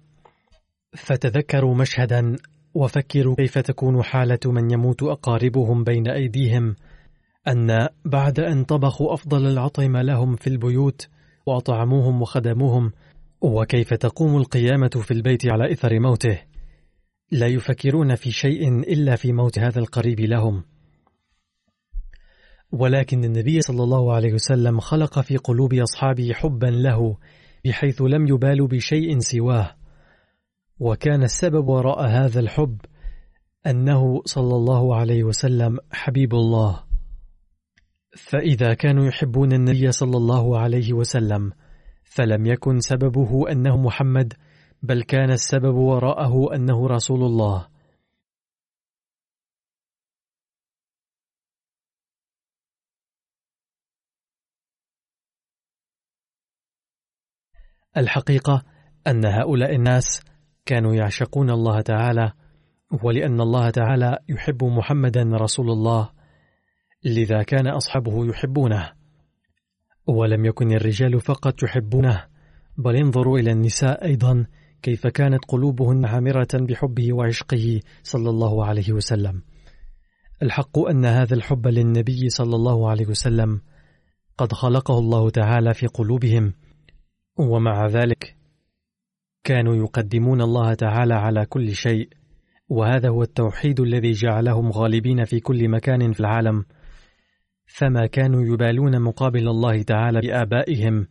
فتذكروا 0.95 1.75
مشهدا 1.75 2.35
وفكروا 2.73 3.35
كيف 3.35 3.57
تكون 3.57 4.03
حالة 4.03 4.39
من 4.45 4.71
يموت 4.71 5.03
أقاربهم 5.03 5.83
بين 5.83 6.07
أيديهم 6.07 6.75
أن 7.47 7.87
بعد 8.05 8.39
أن 8.39 8.63
طبخوا 8.63 9.13
أفضل 9.13 9.47
العطيم 9.47 9.97
لهم 9.97 10.35
في 10.35 10.47
البيوت 10.47 11.07
وأطعموهم 11.45 12.21
وخدموهم 12.21 12.91
وكيف 13.41 13.93
تقوم 13.93 14.37
القيامة 14.37 14.89
في 15.03 15.11
البيت 15.11 15.47
على 15.47 15.71
إثر 15.71 15.99
موته؟ 15.99 16.41
لا 17.31 17.47
يفكرون 17.47 18.15
في 18.15 18.31
شيء 18.31 18.79
إلا 18.79 19.15
في 19.15 19.33
موت 19.33 19.59
هذا 19.59 19.79
القريب 19.79 20.19
لهم. 20.19 20.63
ولكن 22.71 23.23
النبي 23.23 23.61
صلى 23.61 23.83
الله 23.83 24.13
عليه 24.13 24.33
وسلم 24.33 24.79
خلق 24.79 25.19
في 25.19 25.37
قلوب 25.37 25.73
أصحابه 25.73 26.33
حبا 26.33 26.67
له 26.67 27.17
بحيث 27.65 28.01
لم 28.01 28.27
يبالوا 28.27 28.67
بشيء 28.67 29.19
سواه. 29.19 29.75
وكان 30.79 31.23
السبب 31.23 31.67
وراء 31.67 32.07
هذا 32.07 32.39
الحب 32.39 32.77
أنه 33.67 34.21
صلى 34.25 34.55
الله 34.55 34.95
عليه 34.95 35.23
وسلم 35.23 35.77
حبيب 35.91 36.33
الله. 36.33 36.84
فإذا 38.15 38.73
كانوا 38.73 39.05
يحبون 39.05 39.53
النبي 39.53 39.91
صلى 39.91 40.17
الله 40.17 40.59
عليه 40.59 40.93
وسلم 40.93 41.51
فلم 42.03 42.45
يكن 42.45 42.79
سببه 42.79 43.51
أنه 43.51 43.77
محمد 43.77 44.33
بل 44.83 45.03
كان 45.03 45.31
السبب 45.31 45.75
وراءه 45.75 46.55
أنه 46.55 46.87
رسول 46.87 47.23
الله. 47.23 47.67
الحقيقة 57.97 58.63
أن 59.07 59.25
هؤلاء 59.25 59.75
الناس 59.75 60.23
كانوا 60.65 60.95
يعشقون 60.95 61.49
الله 61.49 61.81
تعالى 61.81 62.31
ولأن 63.03 63.41
الله 63.41 63.69
تعالى 63.69 64.17
يحب 64.29 64.63
محمدا 64.63 65.23
رسول 65.23 65.69
الله. 65.71 66.14
لذا 67.05 67.43
كان 67.43 67.67
أصحابه 67.67 68.25
يحبونه. 68.25 68.91
ولم 70.07 70.45
يكن 70.45 70.71
الرجال 70.71 71.21
فقط 71.21 71.63
يحبونه 71.63 72.25
بل 72.77 72.95
انظروا 72.95 73.39
إلى 73.39 73.51
النساء 73.51 74.05
أيضا 74.05 74.45
كيف 74.81 75.07
كانت 75.07 75.45
قلوبهن 75.47 76.05
عامرة 76.05 76.47
بحبه 76.53 77.13
وعشقه 77.13 77.81
صلى 78.03 78.29
الله 78.29 78.65
عليه 78.65 78.91
وسلم. 78.91 79.41
الحق 80.43 80.79
أن 80.79 81.05
هذا 81.05 81.35
الحب 81.35 81.67
للنبي 81.67 82.29
صلى 82.29 82.55
الله 82.55 82.89
عليه 82.89 83.07
وسلم 83.07 83.61
قد 84.37 84.53
خلقه 84.53 84.99
الله 84.99 85.29
تعالى 85.29 85.73
في 85.73 85.87
قلوبهم 85.87 86.53
ومع 87.37 87.87
ذلك 87.87 88.35
كانوا 89.43 89.75
يقدمون 89.75 90.41
الله 90.41 90.73
تعالى 90.73 91.13
على 91.13 91.45
كل 91.45 91.75
شيء 91.75 92.09
وهذا 92.69 93.09
هو 93.09 93.23
التوحيد 93.23 93.79
الذي 93.79 94.11
جعلهم 94.11 94.71
غالبين 94.71 95.25
في 95.25 95.39
كل 95.39 95.69
مكان 95.69 96.13
في 96.13 96.19
العالم. 96.19 96.65
فما 97.65 98.05
كانوا 98.05 98.45
يبالون 98.45 99.01
مقابل 99.01 99.47
الله 99.47 99.81
تعالى 99.81 100.19
بآبائهم 100.19 101.07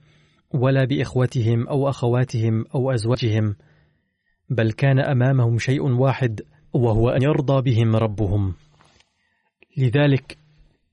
ولا 0.54 0.84
بإخوتهم 0.84 1.68
أو 1.68 1.88
أخواتهم 1.88 2.64
أو 2.74 2.90
أزواجهم 2.90 3.56
بل 4.50 4.72
كان 4.72 4.98
أمامهم 4.98 5.58
شيء 5.58 5.82
واحد 5.82 6.40
وهو 6.72 7.08
أن 7.08 7.22
يرضى 7.22 7.62
بهم 7.70 7.96
ربهم. 7.96 8.54
لذلك 9.76 10.38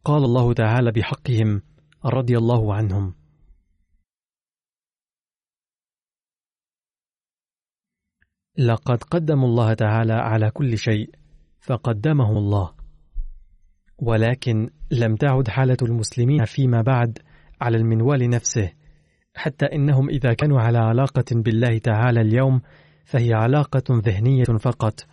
قال 0.06 0.24
الله 0.24 0.54
تعالى 0.54 0.92
بحقهم 0.92 1.62
رضي 2.06 2.38
الله 2.38 2.76
عنهم. 2.76 3.14
لقد 8.58 9.04
قدموا 9.04 9.48
الله 9.48 9.74
تعالى 9.74 10.14
على 10.14 10.52
كل 10.52 10.78
شيء 10.78 11.10
فقدمهم 11.60 12.38
الله. 12.38 12.74
ولكن 13.98 14.70
لم 14.92 15.16
تعد 15.16 15.48
حالة 15.48 15.78
المسلمين 15.82 16.46
فيما 16.46 16.82
بعد 16.82 17.20
على 17.62 17.78
المنوال 17.78 18.30
نفسه 18.30 18.72
حتى 19.34 19.66
إنهم 19.66 20.10
إذا 20.10 20.34
كانوا 20.34 20.62
على 20.62 20.78
علاقة 20.78 21.26
بالله 21.32 21.78
تعالى 21.78 22.22
اليوم 22.22 22.62
فهي 23.06 23.34
علاقة 23.34 23.84
ذهنية 23.92 24.44
فقط. 24.44 25.08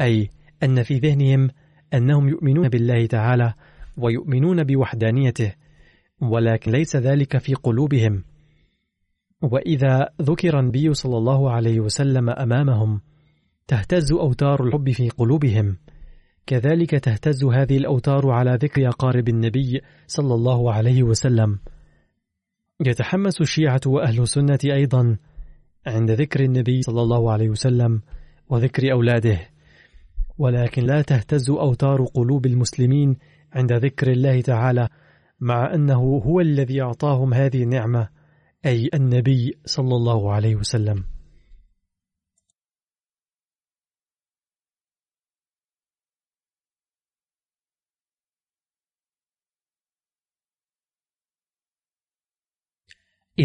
أي 0.00 0.30
أن 0.62 0.82
في 0.82 0.98
ذهنهم 0.98 1.50
أنهم 1.94 2.28
يؤمنون 2.28 2.68
بالله 2.68 3.06
تعالى 3.06 3.54
ويؤمنون 3.96 4.64
بوحدانيته 4.64 5.52
ولكن 6.20 6.72
ليس 6.72 6.96
ذلك 6.96 7.38
في 7.38 7.54
قلوبهم. 7.54 8.24
وإذا 9.42 10.08
ذكر 10.22 10.60
النبي 10.60 10.94
صلى 10.94 11.18
الله 11.18 11.50
عليه 11.50 11.80
وسلم 11.80 12.30
أمامهم 12.30 13.00
تهتز 13.66 14.12
أوتار 14.12 14.66
الحب 14.66 14.90
في 14.90 15.08
قلوبهم. 15.08 15.76
كذلك 16.46 16.90
تهتز 16.90 17.44
هذه 17.44 17.76
الأوتار 17.76 18.30
على 18.30 18.58
ذكر 18.62 18.88
أقارب 18.88 19.28
النبي 19.28 19.80
صلى 20.06 20.34
الله 20.34 20.72
عليه 20.72 21.02
وسلم. 21.02 21.58
يتحمس 22.80 23.40
الشيعة 23.40 23.80
وأهل 23.86 24.22
السنة 24.22 24.58
أيضا 24.64 25.16
عند 25.86 26.10
ذكر 26.10 26.40
النبي 26.40 26.82
صلى 26.82 27.02
الله 27.02 27.32
عليه 27.32 27.48
وسلم 27.48 28.02
وذكر 28.48 28.92
أولاده 28.92 29.40
ولكن 30.38 30.82
لا 30.82 31.02
تهتز 31.02 31.50
أوتار 31.50 32.04
قلوب 32.04 32.46
المسلمين 32.46 33.16
عند 33.52 33.72
ذكر 33.72 34.12
الله 34.12 34.40
تعالى 34.40 34.88
مع 35.40 35.74
أنه 35.74 36.22
هو 36.26 36.40
الذي 36.40 36.82
أعطاهم 36.82 37.34
هذه 37.34 37.62
النعمة 37.62 38.08
أي 38.66 38.90
النبي 38.94 39.58
صلى 39.64 39.96
الله 39.96 40.32
عليه 40.32 40.56
وسلم. 40.56 41.04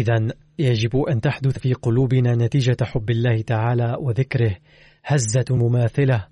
إذا 0.00 0.28
يجب 0.58 0.96
أن 0.96 1.20
تحدث 1.20 1.58
في 1.58 1.72
قلوبنا 1.72 2.34
نتيجة 2.34 2.76
حب 2.82 3.10
الله 3.10 3.42
تعالى 3.42 3.96
وذكره 4.00 4.56
هزة 5.04 5.44
مماثلة 5.50 6.26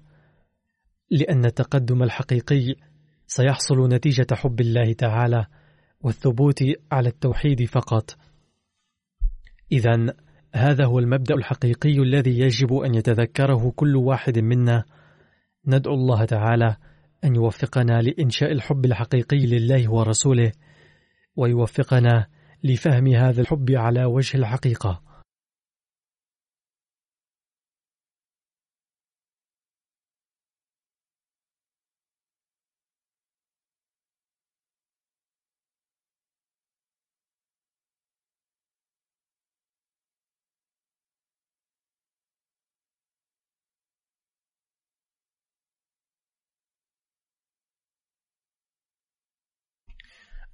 لأن 1.11 1.45
التقدم 1.45 2.03
الحقيقي 2.03 2.75
سيحصل 3.27 3.89
نتيجة 3.89 4.27
حب 4.33 4.61
الله 4.61 4.93
تعالى 4.93 5.47
والثبوت 6.01 6.65
على 6.93 7.09
التوحيد 7.09 7.65
فقط. 7.65 8.17
إذا 9.73 10.15
هذا 10.55 10.85
هو 10.85 10.99
المبدأ 10.99 11.35
الحقيقي 11.35 11.99
الذي 11.99 12.39
يجب 12.39 12.75
أن 12.75 12.95
يتذكره 12.95 13.73
كل 13.77 13.97
واحد 13.97 14.39
منا. 14.39 14.85
ندعو 15.67 15.95
الله 15.95 16.25
تعالى 16.25 16.77
أن 17.25 17.35
يوفقنا 17.35 18.03
لإنشاء 18.03 18.53
الحب 18.53 18.85
الحقيقي 18.85 19.47
لله 19.47 19.93
ورسوله 19.93 20.53
ويوفقنا 21.37 22.27
لفهم 22.65 23.07
هذا 23.07 23.41
الحب 23.41 23.71
على 23.71 24.05
وجه 24.05 24.37
الحقيقة. 24.37 25.08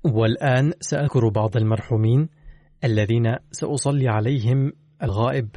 والآن 0.04 0.72
سأذكر 0.80 1.28
بعض 1.28 1.56
المرحومين 1.56 2.28
الذين 2.84 3.36
سأصلي 3.50 4.08
عليهم 4.08 4.72
الغائب 5.02 5.48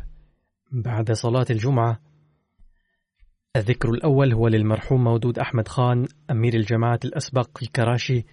بعد 0.71 1.11
صلاة 1.11 1.45
الجمعة. 1.49 1.99
الذكر 3.55 3.89
الأول 3.89 4.33
هو 4.33 4.47
للمرحوم 4.47 5.03
مودود 5.03 5.39
أحمد 5.39 5.67
خان 5.67 6.07
أمير 6.31 6.53
الجماعة 6.53 6.99
الأسبق 7.05 7.57
في 7.57 7.65
كراشي 7.65 8.25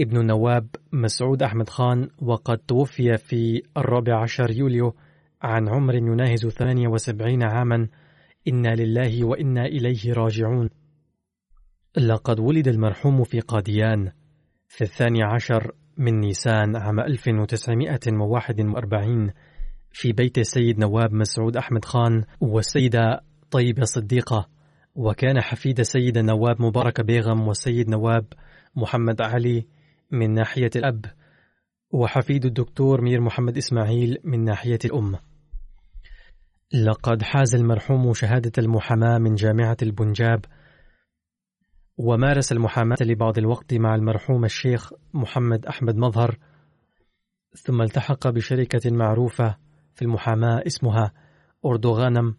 ابن 0.00 0.20
النواب 0.20 0.68
مسعود 0.92 1.42
أحمد 1.42 1.68
خان 1.68 2.08
وقد 2.22 2.58
توفي 2.58 3.16
في 3.16 3.62
الرابع 3.76 4.22
عشر 4.22 4.50
يوليو 4.50 4.94
عن 5.42 5.68
عمر 5.68 5.94
يناهز 5.94 6.46
78 6.46 7.42
عاما. 7.42 7.88
إنا 8.48 8.74
لله 8.74 9.24
وإنا 9.24 9.66
إليه 9.66 10.12
راجعون. 10.12 10.70
لقد 11.96 12.40
ولد 12.40 12.68
المرحوم 12.68 13.24
في 13.24 13.40
قاديان. 13.40 14.12
في 14.68 14.84
الثاني 14.84 15.22
عشر 15.22 15.72
من 15.98 16.20
نيسان 16.20 16.76
عام 16.76 17.00
1941 17.00 19.30
في 19.92 20.12
بيت 20.12 20.38
السيد 20.38 20.78
نواب 20.78 21.12
مسعود 21.12 21.56
أحمد 21.56 21.84
خان 21.84 22.24
والسيدة 22.40 23.20
طيبة 23.50 23.84
صديقة 23.84 24.48
وكان 24.94 25.40
حفيد 25.40 25.80
السيد 25.80 26.16
النواب 26.16 26.62
مبارك 26.62 27.00
بيغم 27.00 27.48
والسيد 27.48 27.90
نواب 27.90 28.24
محمد 28.76 29.22
علي 29.22 29.66
من 30.10 30.34
ناحية 30.34 30.70
الأب 30.76 31.04
وحفيد 31.90 32.44
الدكتور 32.44 33.00
مير 33.00 33.20
محمد 33.20 33.56
إسماعيل 33.56 34.18
من 34.24 34.44
ناحية 34.44 34.78
الأم. 34.84 35.16
لقد 36.86 37.22
حاز 37.22 37.54
المرحوم 37.54 38.14
شهادة 38.14 38.52
المحاماة 38.58 39.18
من 39.18 39.34
جامعة 39.34 39.76
البنجاب 39.82 40.44
ومارس 41.96 42.52
المحاماة 42.52 42.96
لبعض 43.00 43.38
الوقت 43.38 43.74
مع 43.74 43.94
المرحوم 43.94 44.44
الشيخ 44.44 44.92
محمد 45.14 45.66
أحمد 45.66 45.96
مظهر 45.96 46.38
ثم 47.54 47.82
التحق 47.82 48.28
بشركة 48.28 48.90
معروفة 48.90 49.56
في 49.94 50.02
المحاماة 50.02 50.62
اسمها 50.66 51.12
أردوغانم. 51.66 52.34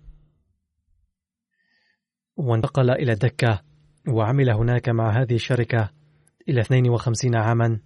وانتقل 2.38 2.91
إلى 2.91 3.16
دكة 3.16 3.62
وعمل 4.08 4.49
هناك 4.49 4.89
مع 4.89 5.22
هذه 5.22 5.36
الشركة 5.36 5.89
إلى 6.49 6.62
52 6.62 7.36
عاما. 7.36 7.80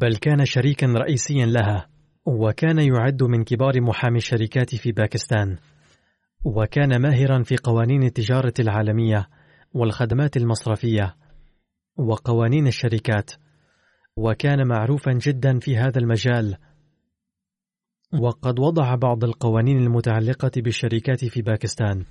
بل 0.00 0.16
كان 0.16 0.44
شريكا 0.44 0.86
رئيسيا 0.86 1.46
لها 1.46 1.88
وكان 2.26 2.78
يعد 2.78 3.22
من 3.22 3.44
كبار 3.44 3.80
محامي 3.80 4.18
الشركات 4.18 4.74
في 4.74 4.92
باكستان 4.92 5.56
وكان 6.44 7.02
ماهرا 7.02 7.42
في 7.42 7.56
قوانين 7.56 8.02
التجارة 8.02 8.54
العالمية. 8.58 9.28
والخدمات 9.76 10.36
المصرفية 10.36 11.14
وقوانين 11.96 12.66
الشركات 12.66 13.30
وكان 14.16 14.66
معروفا 14.66 15.12
جدا 15.12 15.58
في 15.58 15.76
هذا 15.76 15.98
المجال. 15.98 16.56
وقد 18.20 18.58
وضع 18.58 18.94
بعض 18.94 19.24
القوانين 19.24 19.78
المتعلقة 19.78 20.50
بالشركات 20.56 21.24
في 21.24 21.42
باكستان. 21.42 22.04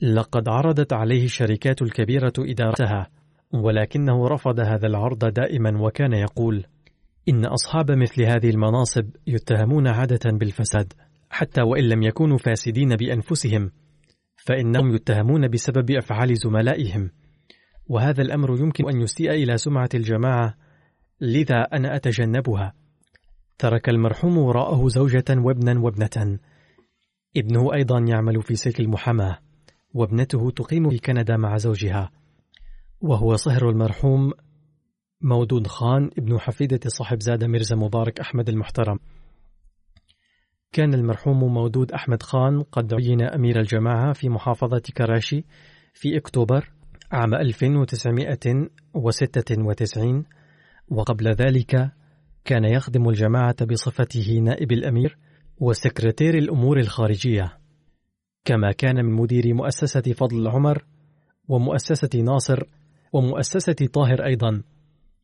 لقد 0.00 0.48
عرضت 0.48 0.92
عليه 0.92 1.24
الشركات 1.24 1.82
الكبيرة 1.82 2.32
إدارتها 2.38 3.10
ولكنه 3.52 4.28
رفض 4.28 4.60
هذا 4.60 4.86
العرض 4.86 5.24
دائما 5.24 5.82
وكان 5.82 6.12
يقول 6.12 6.64
إن 7.28 7.44
أصحاب 7.44 7.90
مثل 7.90 8.22
هذه 8.22 8.50
المناصب 8.50 9.10
يتهمون 9.26 9.88
عادة 9.88 10.30
بالفساد 10.30 10.92
حتى 11.30 11.62
وإن 11.62 11.88
لم 11.88 12.02
يكونوا 12.02 12.38
فاسدين 12.38 12.96
بأنفسهم. 12.96 13.70
فإنهم 14.44 14.94
يتهمون 14.94 15.48
بسبب 15.48 15.90
أفعال 15.90 16.36
زملائهم. 16.36 17.10
وهذا 17.86 18.22
الأمر 18.22 18.58
يمكن 18.60 18.88
أن 18.88 19.00
يسيء 19.00 19.30
إلى 19.30 19.58
سمعة 19.58 19.88
الجماعة 19.94 20.54
لذا 21.20 21.60
أنا 21.60 21.96
أتجنبها. 21.96 22.74
ترك 23.58 23.88
المرحوم 23.88 24.38
وراءه 24.38 24.88
زوجة 24.88 25.24
وابنا 25.30 25.80
وابنة. 25.80 26.38
ابنه 27.36 27.74
أيضا 27.74 28.04
يعمل 28.08 28.42
في 28.42 28.54
سلك 28.54 28.80
المحاماة 28.80 29.38
وابنته 29.94 30.50
تقيم 30.50 30.90
في 30.90 30.98
كندا 30.98 31.36
مع 31.36 31.56
زوجها. 31.56 32.10
وهو 33.00 33.36
صهر 33.36 33.70
المرحوم 33.70 34.32
مودود 35.20 35.66
خان 35.66 36.10
ابن 36.18 36.38
حفيدة 36.38 36.80
صاحب 36.86 37.20
زادة 37.20 37.46
ميرزا 37.46 37.76
مبارك 37.76 38.20
أحمد 38.20 38.48
المحترم. 38.48 38.98
كان 40.74 40.94
المرحوم 40.94 41.54
مودود 41.54 41.92
أحمد 41.92 42.22
خان 42.22 42.62
قد 42.62 42.94
عين 42.94 43.22
أمير 43.22 43.60
الجماعة 43.60 44.12
في 44.12 44.28
محافظة 44.28 44.82
كراشي 44.96 45.44
في 45.94 46.18
أكتوبر 46.18 46.70
عام 47.12 47.34
1996 47.34 50.24
وقبل 50.88 51.28
ذلك 51.28 51.90
كان 52.44 52.64
يخدم 52.64 53.08
الجماعة 53.08 53.64
بصفته 53.64 54.40
نائب 54.42 54.72
الأمير 54.72 55.18
وسكرتير 55.60 56.38
الأمور 56.38 56.78
الخارجية. 56.78 57.58
كما 58.44 58.72
كان 58.72 59.04
من 59.04 59.12
مدير 59.12 59.54
مؤسسة 59.54 60.12
فضل 60.12 60.48
عمر 60.48 60.84
ومؤسسة 61.48 62.22
ناصر 62.22 62.62
ومؤسسة 63.12 63.86
طاهر 63.92 64.24
أيضا 64.24 64.62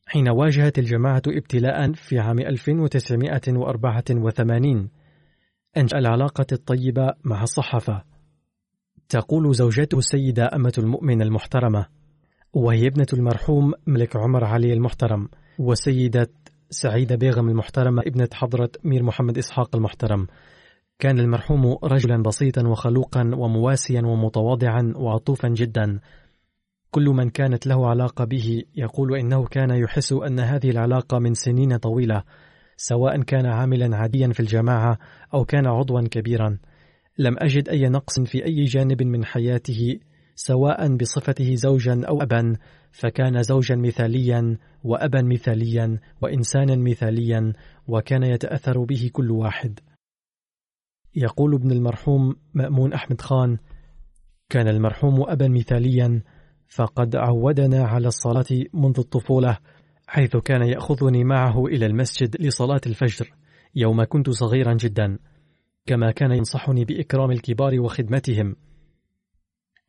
حين 0.06 0.30
واجهت 0.30 0.78
الجماعة 0.78 1.22
ابتلاء 1.26 1.92
في 1.92 2.18
عام 2.18 2.38
1984 2.38 4.99
أنشأ 5.76 5.98
العلاقة 5.98 6.46
الطيبة 6.52 7.12
مع 7.24 7.42
الصحافة. 7.42 8.02
تقول 9.08 9.54
زوجته 9.54 9.98
السيدة 9.98 10.50
أمة 10.54 10.72
المؤمن 10.78 11.22
المحترمة 11.22 11.86
وهي 12.52 12.86
ابنة 12.86 13.06
المرحوم 13.12 13.72
ملك 13.86 14.16
عمر 14.16 14.44
علي 14.44 14.72
المحترم 14.72 15.28
وسيدة 15.58 16.30
سعيدة 16.70 17.16
بيغم 17.16 17.48
المحترمة 17.48 18.02
ابنة 18.06 18.28
حضرة 18.32 18.70
مير 18.84 19.02
محمد 19.02 19.38
إسحاق 19.38 19.76
المحترم. 19.76 20.26
كان 20.98 21.18
المرحوم 21.18 21.78
رجلا 21.84 22.22
بسيطا 22.22 22.68
وخلوقا 22.68 23.30
ومواسيا 23.34 24.02
ومتواضعا 24.02 24.92
وعطوفا 24.96 25.48
جدا. 25.48 26.00
كل 26.90 27.04
من 27.04 27.30
كانت 27.30 27.66
له 27.66 27.88
علاقة 27.88 28.24
به 28.24 28.62
يقول 28.76 29.16
إنه 29.18 29.44
كان 29.44 29.70
يحس 29.70 30.12
أن 30.12 30.40
هذه 30.40 30.70
العلاقة 30.70 31.18
من 31.18 31.34
سنين 31.34 31.76
طويلة. 31.76 32.22
سواء 32.82 33.22
كان 33.22 33.46
عاملا 33.46 33.96
عاديا 33.96 34.28
في 34.32 34.40
الجماعة 34.40 34.98
أو 35.34 35.44
كان 35.44 35.66
عضوا 35.66 36.00
كبيرا. 36.00 36.58
لم 37.18 37.36
أجد 37.38 37.68
أي 37.68 37.88
نقص 37.88 38.20
في 38.20 38.44
أي 38.44 38.64
جانب 38.64 39.02
من 39.02 39.24
حياته 39.24 39.98
سواء 40.34 40.96
بصفته 40.96 41.54
زوجا 41.54 42.00
أو 42.08 42.22
أبا 42.22 42.56
فكان 42.92 43.42
زوجا 43.42 43.76
مثاليا 43.76 44.58
وأبا 44.84 45.22
مثاليا 45.22 45.98
وإنسانا 46.22 46.76
مثاليا 46.76 47.52
وكان 47.88 48.22
يتأثر 48.22 48.84
به 48.84 49.10
كل 49.12 49.30
واحد. 49.30 49.80
يقول 51.16 51.54
ابن 51.54 51.70
المرحوم 51.70 52.36
مأمون 52.54 52.92
أحمد 52.92 53.20
خان 53.20 53.58
كان 54.48 54.68
المرحوم 54.68 55.30
أبا 55.30 55.48
مثاليا 55.48 56.22
فقد 56.68 57.16
عودنا 57.16 57.84
على 57.84 58.08
الصلاة 58.08 58.64
منذ 58.74 58.98
الطفولة 58.98 59.58
حيث 60.10 60.36
كان 60.36 60.62
يأخذني 60.62 61.24
معه 61.24 61.66
إلى 61.66 61.86
المسجد 61.86 62.42
لصلاة 62.42 62.80
الفجر 62.86 63.32
يوم 63.74 64.04
كنت 64.04 64.30
صغيرا 64.30 64.74
جدا 64.74 65.18
كما 65.86 66.10
كان 66.10 66.32
ينصحني 66.32 66.84
بإكرام 66.84 67.30
الكبار 67.30 67.80
وخدمتهم. 67.80 68.56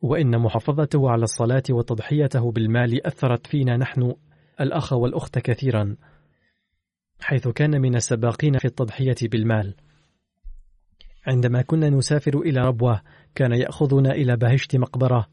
وإن 0.00 0.38
محافظته 0.38 1.10
على 1.10 1.22
الصلاة 1.22 1.62
وتضحيته 1.70 2.52
بالمال 2.52 3.06
أثرت 3.06 3.46
فينا 3.46 3.76
نحن 3.76 4.14
الأخ 4.60 4.92
والأخت 4.92 5.38
كثيرا 5.38 5.96
حيث 7.20 7.48
كان 7.48 7.80
من 7.80 7.94
السباقين 7.94 8.58
في 8.58 8.64
التضحية 8.64 9.16
بالمال. 9.22 9.74
عندما 11.26 11.62
كنا 11.62 11.90
نسافر 11.90 12.40
إلى 12.40 12.60
ربوة 12.60 13.00
كان 13.34 13.52
يأخذنا 13.52 14.12
إلى 14.12 14.36
بهشت 14.36 14.76
مقبرة 14.76 15.26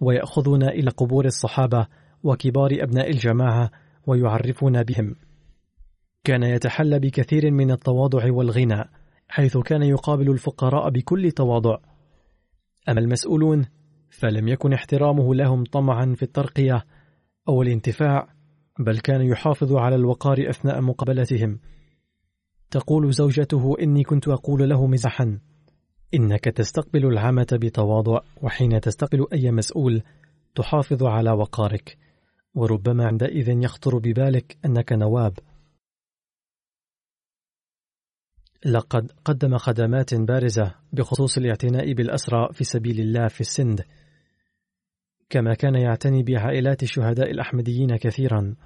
ويأخذنا 0.00 0.68
إلى 0.68 0.90
قبور 0.90 1.24
الصحابة 1.24 1.86
وكبار 2.22 2.70
أبناء 2.72 3.10
الجماعة 3.10 3.70
ويعرفنا 4.06 4.82
بهم. 4.82 5.16
كان 6.24 6.42
يتحلى 6.42 6.98
بكثير 6.98 7.50
من 7.50 7.70
التواضع 7.70 8.32
والغنى 8.32 8.84
حيث 9.28 9.56
كان 9.56 9.82
يقابل 9.82 10.30
الفقراء 10.30 10.90
بكل 10.90 11.30
تواضع. 11.30 11.78
أما 12.88 13.00
المسؤولون 13.00 13.66
فلم 14.10 14.48
يكن 14.48 14.72
احترامه 14.72 15.34
لهم 15.34 15.64
طمعا 15.64 16.14
في 16.16 16.22
الترقية 16.22 16.84
أو 17.48 17.62
الانتفاع 17.62 18.28
بل 18.78 18.98
كان 18.98 19.22
يحافظ 19.22 19.74
على 19.74 19.94
الوقار 19.94 20.50
أثناء 20.50 20.80
مقابلتهم. 20.80 21.58
تقول 22.70 23.12
زوجته 23.12 23.74
إني 23.80 24.04
كنت 24.04 24.28
أقول 24.28 24.68
له 24.68 24.86
مزحا. 24.86 25.38
إنك 26.14 26.44
تستقبل 26.44 27.06
العامة 27.06 27.46
بتواضع 27.52 28.20
وحين 28.42 28.80
تستقبل 28.80 29.26
أي 29.32 29.50
مسؤول 29.50 30.02
تحافظ 30.54 31.04
على 31.04 31.30
وقارك. 31.30 31.98
وربما 32.54 33.06
عندئذ 33.06 33.48
يخطر 33.48 33.98
ببالك 33.98 34.58
أنك 34.64 34.92
نواب. 34.92 35.38
لقد 38.66 39.12
قدم 39.24 39.58
خدمات 39.58 40.14
بارزة 40.14 40.74
بخصوص 40.92 41.38
الاعتناء 41.38 41.92
بالأسرى 41.92 42.48
في 42.52 42.64
سبيل 42.64 43.00
الله 43.00 43.28
في 43.28 43.40
السند 43.40 43.84
كما 45.30 45.54
كان 45.54 45.74
يعتني 45.74 46.22
بعائلات 46.22 46.82
الشهداء 46.82 47.30
الأحمديين 47.30 47.96
كثيرا. 47.96 48.56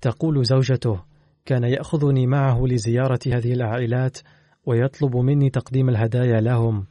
تقول 0.00 0.44
زوجته 0.44 1.04
كان 1.44 1.64
يأخذني 1.64 2.26
معه 2.26 2.66
لزيارة 2.66 3.20
هذه 3.26 3.52
العائلات 3.52 4.18
ويطلب 4.66 5.16
مني 5.16 5.50
تقديم 5.50 5.88
الهدايا 5.88 6.40
لهم. 6.40 6.86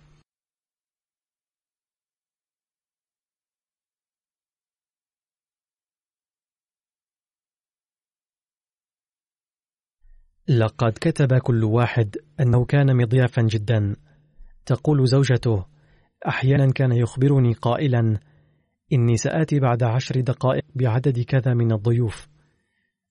لقد 10.48 10.92
كتب 11.02 11.38
كل 11.38 11.64
واحد 11.64 12.18
أنه 12.40 12.66
كان 12.66 12.98
مضيافا 12.98 13.42
جدا. 13.42 13.96
تقول 14.66 15.08
زوجته 15.08 15.66
أحيانا 16.28 16.72
كان 16.72 16.92
يخبرني 16.92 17.54
قائلا 17.54 18.20
إني 18.94 19.18
سآتي 19.18 19.60
بعد 19.60 19.84
عشر 19.84 20.22
دقائق 20.22 20.64
بعدد 20.76 21.20
كذا 21.20 21.54
من 21.54 21.72
الضيوف. 21.72 22.28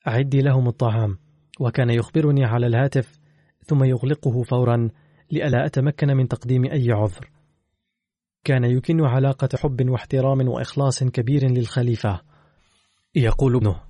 عدي 0.07 0.41
لهم 0.43 0.69
الطعام 0.69 1.19
وكان 1.61 1.91
يخبرني 1.91 2.45
على 2.45 2.67
الهاتف 2.67 3.19
ثم 3.65 3.85
يغلقه 3.85 4.43
فورا 4.43 4.89
لئلا 5.31 5.67
أتمكن 5.67 6.09
من 6.17 6.29
تقديم 6.29 6.65
أي 6.65 6.93
عذر. 6.93 7.31
كان 8.45 8.65
يكن 8.65 9.01
علاقة 9.01 9.49
حب 9.57 9.89
واحترام 9.89 10.49
وإخلاص 10.49 11.05
كبير 11.05 11.51
للخليفة. 11.51 12.21
يقول 13.15 13.57
ابنه 13.57 13.90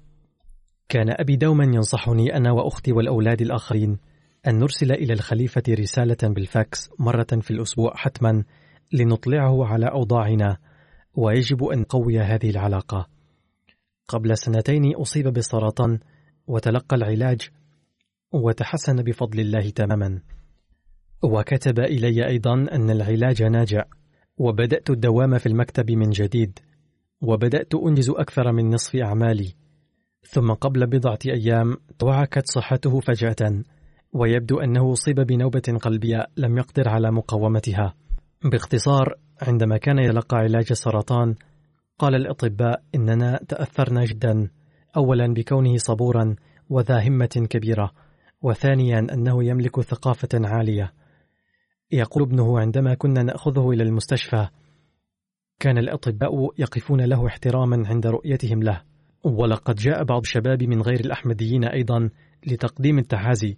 كان 0.90 1.14
أبي 1.20 1.36
دوما 1.36 1.64
ينصحني 1.64 2.36
أنا 2.36 2.52
وأختي 2.52 2.92
والأولاد 2.92 3.40
الآخرين 3.40 3.98
أن 4.46 4.58
نرسل 4.58 4.92
إلى 4.92 5.12
الخليفة 5.12 5.62
رسالة 5.68 6.16
بالفاكس 6.22 6.90
مرة 6.98 7.26
في 7.40 7.50
الأسبوع 7.50 7.92
حتما 7.96 8.44
لنطلعه 8.92 9.66
على 9.66 9.86
أوضاعنا 9.86 10.56
ويجب 11.14 11.64
أن 11.64 11.80
نقوي 11.80 12.20
هذه 12.20 12.50
العلاقة. 12.50 13.08
قبل 14.08 14.38
سنتين 14.38 14.94
أصيب 14.94 15.28
بالسرطان 15.28 15.98
وتلقى 16.46 16.96
العلاج 16.96 17.50
وتحسن 18.32 19.02
بفضل 19.02 19.40
الله 19.40 19.70
تماما. 19.70 20.20
وكتب 21.22 21.78
إلي 21.80 22.26
أيضا 22.26 22.54
أن 22.54 22.90
العلاج 22.90 23.42
ناجع 23.42 23.84
وبدأت 24.38 24.90
الدوام 24.90 25.38
في 25.38 25.46
المكتب 25.46 25.90
من 25.90 26.10
جديد 26.10 26.58
وبدأت 27.20 27.74
أنجز 27.74 28.10
أكثر 28.10 28.52
من 28.52 28.70
نصف 28.70 28.96
أعمالي. 28.96 29.54
ثم 30.22 30.52
قبل 30.52 30.86
بضعة 30.86 31.18
أيام 31.26 31.76
توعكت 31.98 32.46
صحته 32.46 33.00
فجأة 33.00 33.62
ويبدو 34.12 34.60
أنه 34.60 34.92
أصيب 34.92 35.20
بنوبة 35.20 35.78
قلبية 35.80 36.26
لم 36.36 36.58
يقدر 36.58 36.88
على 36.88 37.10
مقاومتها. 37.10 37.94
باختصار 38.44 39.14
عندما 39.42 39.76
كان 39.76 39.98
يلقى 39.98 40.36
علاج 40.36 40.66
السرطان 40.70 41.34
قال 41.98 42.14
الأطباء 42.14 42.82
إننا 42.94 43.40
تأثرنا 43.48 44.04
جدا 44.04 44.50
أولا 44.96 45.34
بكونه 45.34 45.76
صبورا 45.76 46.36
وذا 46.68 47.08
همة 47.08 47.46
كبيرة 47.50 47.90
وثانيا 48.42 48.98
أنه 48.98 49.44
يملك 49.44 49.80
ثقافة 49.80 50.28
عالية. 50.34 50.92
يقول 51.92 52.22
ابنه 52.22 52.60
عندما 52.60 52.94
كنا 52.94 53.22
نأخذه 53.22 53.70
إلى 53.70 53.82
المستشفى 53.82 54.48
كان 55.60 55.78
الأطباء 55.78 56.50
يقفون 56.58 57.00
له 57.00 57.26
احتراما 57.26 57.88
عند 57.88 58.06
رؤيتهم 58.06 58.62
له 58.62 58.82
ولقد 59.24 59.74
جاء 59.74 60.04
بعض 60.04 60.20
الشباب 60.20 60.62
من 60.62 60.82
غير 60.82 61.00
الأحمديين 61.00 61.64
أيضا 61.64 62.10
لتقديم 62.46 62.98
التحازي 62.98 63.56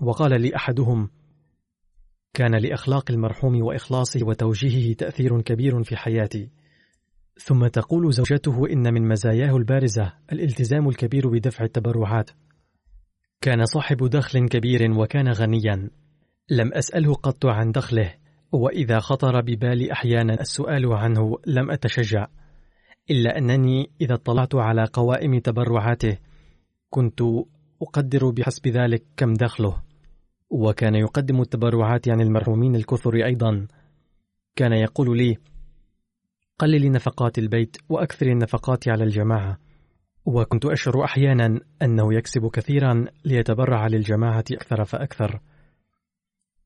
وقال 0.00 0.40
لي 0.40 0.56
أحدهم 0.56 1.08
كان 2.34 2.54
لأخلاق 2.54 3.10
المرحوم 3.10 3.62
وإخلاصه 3.62 4.20
وتوجيهه 4.26 4.94
تأثير 4.94 5.40
كبير 5.40 5.82
في 5.82 5.96
حياتي. 5.96 6.50
ثم 7.38 7.66
تقول 7.66 8.12
زوجته 8.12 8.66
إن 8.72 8.94
من 8.94 9.08
مزاياه 9.08 9.56
البارزة 9.56 10.12
الالتزام 10.32 10.88
الكبير 10.88 11.28
بدفع 11.28 11.64
التبرعات. 11.64 12.30
كان 13.40 13.64
صاحب 13.64 13.96
دخل 13.96 14.48
كبير 14.48 14.90
وكان 14.90 15.28
غنيا. 15.28 15.90
لم 16.50 16.72
أسأله 16.72 17.14
قط 17.14 17.46
عن 17.46 17.72
دخله 17.72 18.14
وإذا 18.52 18.98
خطر 18.98 19.40
ببالي 19.40 19.92
أحيانا 19.92 20.40
السؤال 20.40 20.92
عنه 20.92 21.36
لم 21.46 21.70
أتشجع. 21.70 22.26
إلا 23.10 23.38
أنني 23.38 23.90
إذا 24.00 24.14
اطلعت 24.14 24.54
على 24.54 24.84
قوائم 24.92 25.38
تبرعاته 25.38 26.18
كنت 26.90 27.20
أقدر 27.82 28.30
بحسب 28.30 28.68
ذلك 28.68 29.04
كم 29.16 29.34
دخله. 29.34 29.82
وكان 30.50 30.94
يقدم 30.94 31.40
التبرعات 31.40 32.08
عن 32.08 32.20
المرحومين 32.20 32.76
الكثر 32.76 33.14
أيضا. 33.14 33.66
كان 34.56 34.72
يقول 34.72 35.18
لي 35.18 35.36
قلل 36.58 36.92
نفقات 36.92 37.38
البيت 37.38 37.76
وأكثر 37.88 38.26
النفقات 38.26 38.88
على 38.88 39.04
الجماعة. 39.04 39.58
وكنت 40.24 40.66
أشعر 40.66 41.04
أحيانا 41.04 41.60
أنه 41.82 42.14
يكسب 42.14 42.50
كثيرا 42.50 43.04
ليتبرع 43.24 43.86
للجماعة 43.86 44.44
أكثر 44.52 44.84
فأكثر. 44.84 45.40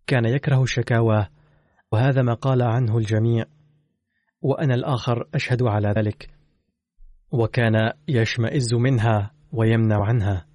كان 0.06 0.24
يكره 0.24 0.62
الشكاوى 0.62 1.26
وهذا 1.92 2.22
ما 2.22 2.34
قال 2.34 2.62
عنه 2.62 2.98
الجميع. 2.98 3.44
وأنا 4.42 4.74
الآخر 4.74 5.28
أشهد 5.34 5.62
على 5.62 5.88
ذلك. 5.96 6.31
وكان 7.32 7.92
يشمئز 8.08 8.74
منها 8.74 9.30
ويمنع 9.52 10.04
عنها. 10.04 10.46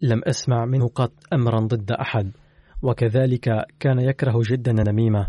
لم 0.00 0.20
أسمع 0.24 0.64
منه 0.64 0.88
قط 0.88 1.12
أمرا 1.32 1.60
ضد 1.60 1.92
أحد 1.92 2.32
وكذلك 2.82 3.66
كان 3.80 4.00
يكره 4.00 4.40
جدا 4.44 4.70
النميمة 4.70 5.28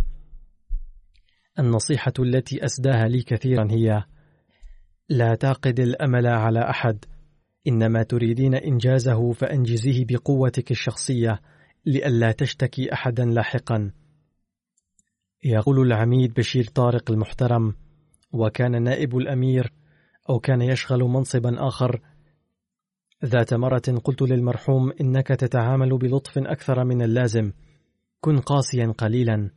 النصيحة 1.60 2.14
التي 2.20 2.66
أسداها 2.66 3.08
لي 3.08 3.22
كثيرا 3.22 3.68
هي 3.72 4.04
لا 5.10 5.36
تعقد 5.36 5.80
الأمل 5.80 6.28
على 6.28 6.70
أحد 6.70 7.06
إنما 7.68 8.04
تريدين 8.04 8.56
إنجازه 8.56 9.32
فأنجزيه 9.32 10.06
بقوتك 10.06 10.72
الشخصية 10.72 11.42
لئلا 11.86 12.32
تشتكي 12.32 12.94
أحدا 12.94 13.26
لاحقا. 13.26 13.92
يقول 15.44 15.80
العميد 15.80 16.34
بشير 16.34 16.64
طارق 16.64 17.12
المحترم 17.12 17.76
وكان 18.34 18.84
نائب 18.84 19.18
الأمير 19.18 19.74
أو 20.30 20.40
كان 20.40 20.62
يشغل 20.62 21.00
منصبا 21.04 21.68
آخر. 21.68 22.02
ذات 23.26 23.54
مرة 23.54 24.02
قلت 24.04 24.22
للمرحوم 24.22 24.92
إنك 25.02 25.28
تتعامل 25.28 25.98
بلطف 25.98 26.38
أكثر 26.38 26.84
من 26.84 27.02
اللازم. 27.02 27.52
كن 28.22 28.40
قاسيا 28.40 28.94
قليلا 28.98 29.50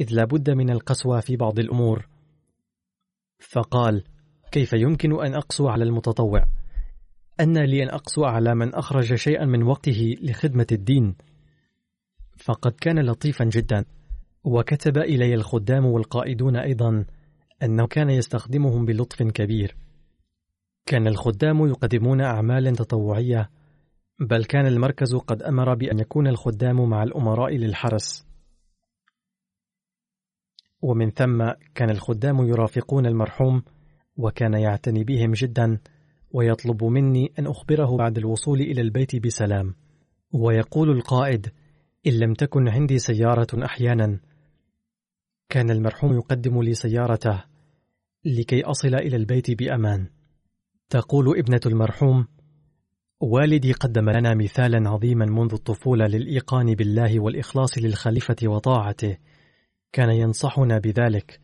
إذ 0.00 0.12
لابد 0.12 0.50
من 0.50 0.70
القسوة 0.70 1.20
في 1.20 1.36
بعض 1.36 1.58
الأمور. 1.58 2.08
فقال 3.38 4.04
كيف 4.52 4.72
يمكن 4.72 5.24
أن 5.24 5.34
أقسو 5.34 5.68
على 5.68 5.84
المتطوع؟ 5.84 6.44
أن 7.40 7.58
لي 7.58 7.82
أن 7.82 7.88
أقسو 7.88 8.24
على 8.24 8.54
من 8.54 8.74
أخرج 8.74 9.14
شيئا 9.14 9.44
من 9.44 9.62
وقته 9.62 10.14
لخدمة 10.22 10.66
الدين. 10.72 11.14
فقد 12.36 12.72
كان 12.72 12.98
لطيفا 12.98 13.44
جدا 13.44 13.84
وكتب 14.44 14.98
إلي 14.98 15.34
الخدام 15.34 15.86
والقائدون 15.86 16.56
أيضا. 16.56 17.04
أنه 17.62 17.86
كان 17.86 18.10
يستخدمهم 18.10 18.84
بلطف 18.84 19.22
كبير. 19.22 19.76
كان 20.86 21.06
الخدام 21.06 21.66
يقدمون 21.66 22.20
أعمالا 22.20 22.70
تطوعية 22.70 23.50
بل 24.20 24.44
كان 24.44 24.66
المركز 24.66 25.14
قد 25.14 25.42
أمر 25.42 25.74
بأن 25.74 25.98
يكون 25.98 26.26
الخدام 26.26 26.88
مع 26.88 27.02
الأمراء 27.02 27.56
للحرس. 27.56 28.26
ومن 30.82 31.10
ثم 31.10 31.50
كان 31.74 31.90
الخدام 31.90 32.48
يرافقون 32.48 33.06
المرحوم 33.06 33.62
وكان 34.16 34.54
يعتني 34.54 35.04
بهم 35.04 35.32
جدا 35.32 35.78
ويطلب 36.30 36.84
مني 36.84 37.32
أن 37.38 37.46
أخبره 37.46 37.96
بعد 37.96 38.18
الوصول 38.18 38.60
إلى 38.60 38.80
البيت 38.80 39.16
بسلام. 39.16 39.74
ويقول 40.32 40.90
القائد 40.90 41.52
إن 42.06 42.12
لم 42.12 42.34
تكن 42.34 42.68
عندي 42.68 42.98
سيارة 42.98 43.64
أحيانا. 43.64 44.20
كان 45.48 45.70
المرحوم 45.70 46.12
يقدم 46.12 46.62
لي 46.62 46.74
سيارته 46.74 47.44
لكي 48.24 48.62
أصل 48.62 48.94
إلى 48.94 49.16
البيت 49.16 49.50
بأمان. 49.50 50.06
تقول 50.90 51.38
ابنة 51.38 51.60
المرحوم 51.66 52.26
والدي 53.20 53.72
قدم 53.72 54.10
لنا 54.10 54.34
مثالا 54.34 54.90
عظيما 54.90 55.26
منذ 55.26 55.52
الطفولة 55.52 56.06
للإيقان 56.06 56.74
بالله 56.74 57.20
والإخلاص 57.20 57.78
للخليفة 57.78 58.36
وطاعته. 58.44 59.16
كان 59.92 60.10
ينصحنا 60.10 60.78
بذلك. 60.78 61.40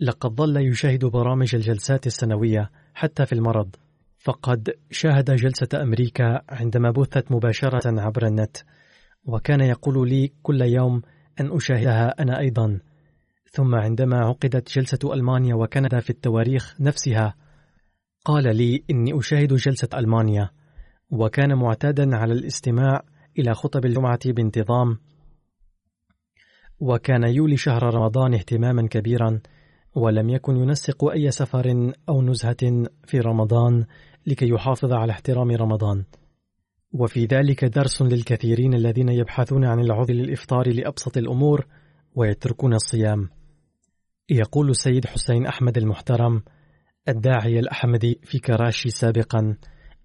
لقد 0.00 0.34
ظل 0.34 0.56
يشاهد 0.56 1.04
برامج 1.04 1.54
الجلسات 1.54 2.06
السنوية 2.06 2.70
حتى 2.94 3.26
في 3.26 3.32
المرض. 3.32 3.76
فقد 4.18 4.74
شاهد 4.90 5.30
جلسة 5.30 5.82
أمريكا 5.82 6.42
عندما 6.48 6.90
بثت 6.90 7.32
مباشرة 7.32 8.00
عبر 8.00 8.26
النت 8.26 8.56
وكان 9.24 9.60
يقول 9.60 10.08
لي 10.08 10.32
كل 10.42 10.62
يوم 10.62 11.02
أن 11.40 11.56
أشاهدها 11.56 12.22
أنا 12.22 12.38
أيضا. 12.38 12.80
ثم 13.52 13.74
عندما 13.74 14.16
عقدت 14.16 14.78
جلسة 14.78 15.14
ألمانيا 15.14 15.54
وكندا 15.54 16.00
في 16.00 16.10
التواريخ 16.10 16.80
نفسها 16.80 17.34
قال 18.24 18.56
لي 18.56 18.84
إني 18.90 19.18
أشاهد 19.18 19.54
جلسة 19.54 19.88
ألمانيا 19.94 20.50
وكان 21.10 21.54
معتادا 21.54 22.16
على 22.16 22.32
الاستماع 22.32 23.02
إلى 23.38 23.54
خطب 23.54 23.84
الجمعة 23.84 24.18
بانتظام 24.26 24.98
وكان 26.80 27.24
يولي 27.24 27.56
شهر 27.56 27.94
رمضان 27.94 28.34
اهتماما 28.34 28.88
كبيرا 28.88 29.40
ولم 29.94 30.28
يكن 30.28 30.56
ينسق 30.56 31.04
أي 31.04 31.30
سفر 31.30 31.92
أو 32.08 32.22
نزهة 32.22 32.86
في 33.04 33.20
رمضان 33.20 33.84
لكي 34.26 34.48
يحافظ 34.48 34.92
على 34.92 35.12
احترام 35.12 35.50
رمضان. 35.50 36.04
وفي 36.92 37.24
ذلك 37.24 37.64
درس 37.64 38.02
للكثيرين 38.02 38.74
الذين 38.74 39.08
يبحثون 39.08 39.64
عن 39.64 39.80
العذر 39.80 40.14
للإفطار 40.14 40.72
لأبسط 40.72 41.16
الأمور 41.16 41.66
ويتركون 42.14 42.74
الصيام. 42.74 43.28
يقول 44.30 44.70
السيد 44.70 45.06
حسين 45.06 45.46
أحمد 45.46 45.78
المحترم 45.78 46.42
الداعية 47.08 47.60
الأحمدي 47.60 48.20
في 48.22 48.38
كراشي 48.38 48.90
سابقا 48.90 49.56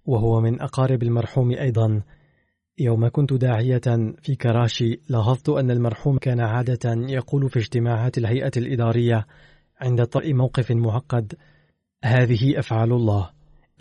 وهو 0.04 0.40
من 0.40 0.60
أقارب 0.60 1.02
المرحوم 1.02 1.50
أيضا. 1.50 2.02
يوم 2.78 3.08
كنت 3.08 3.32
داعية 3.32 3.80
في 4.22 4.34
كراشي 4.34 5.00
لاحظت 5.08 5.48
أن 5.48 5.70
المرحوم 5.70 6.18
كان 6.18 6.40
عادة 6.40 6.94
يقول 7.08 7.50
في 7.50 7.58
اجتماعات 7.58 8.18
الهيئة 8.18 8.50
الإدارية 8.56 9.26
عند 9.80 10.04
طرء 10.04 10.34
موقف 10.34 10.72
معقد 10.72 11.34
هذه 12.04 12.58
أفعال 12.58 12.92
الله 12.92 13.30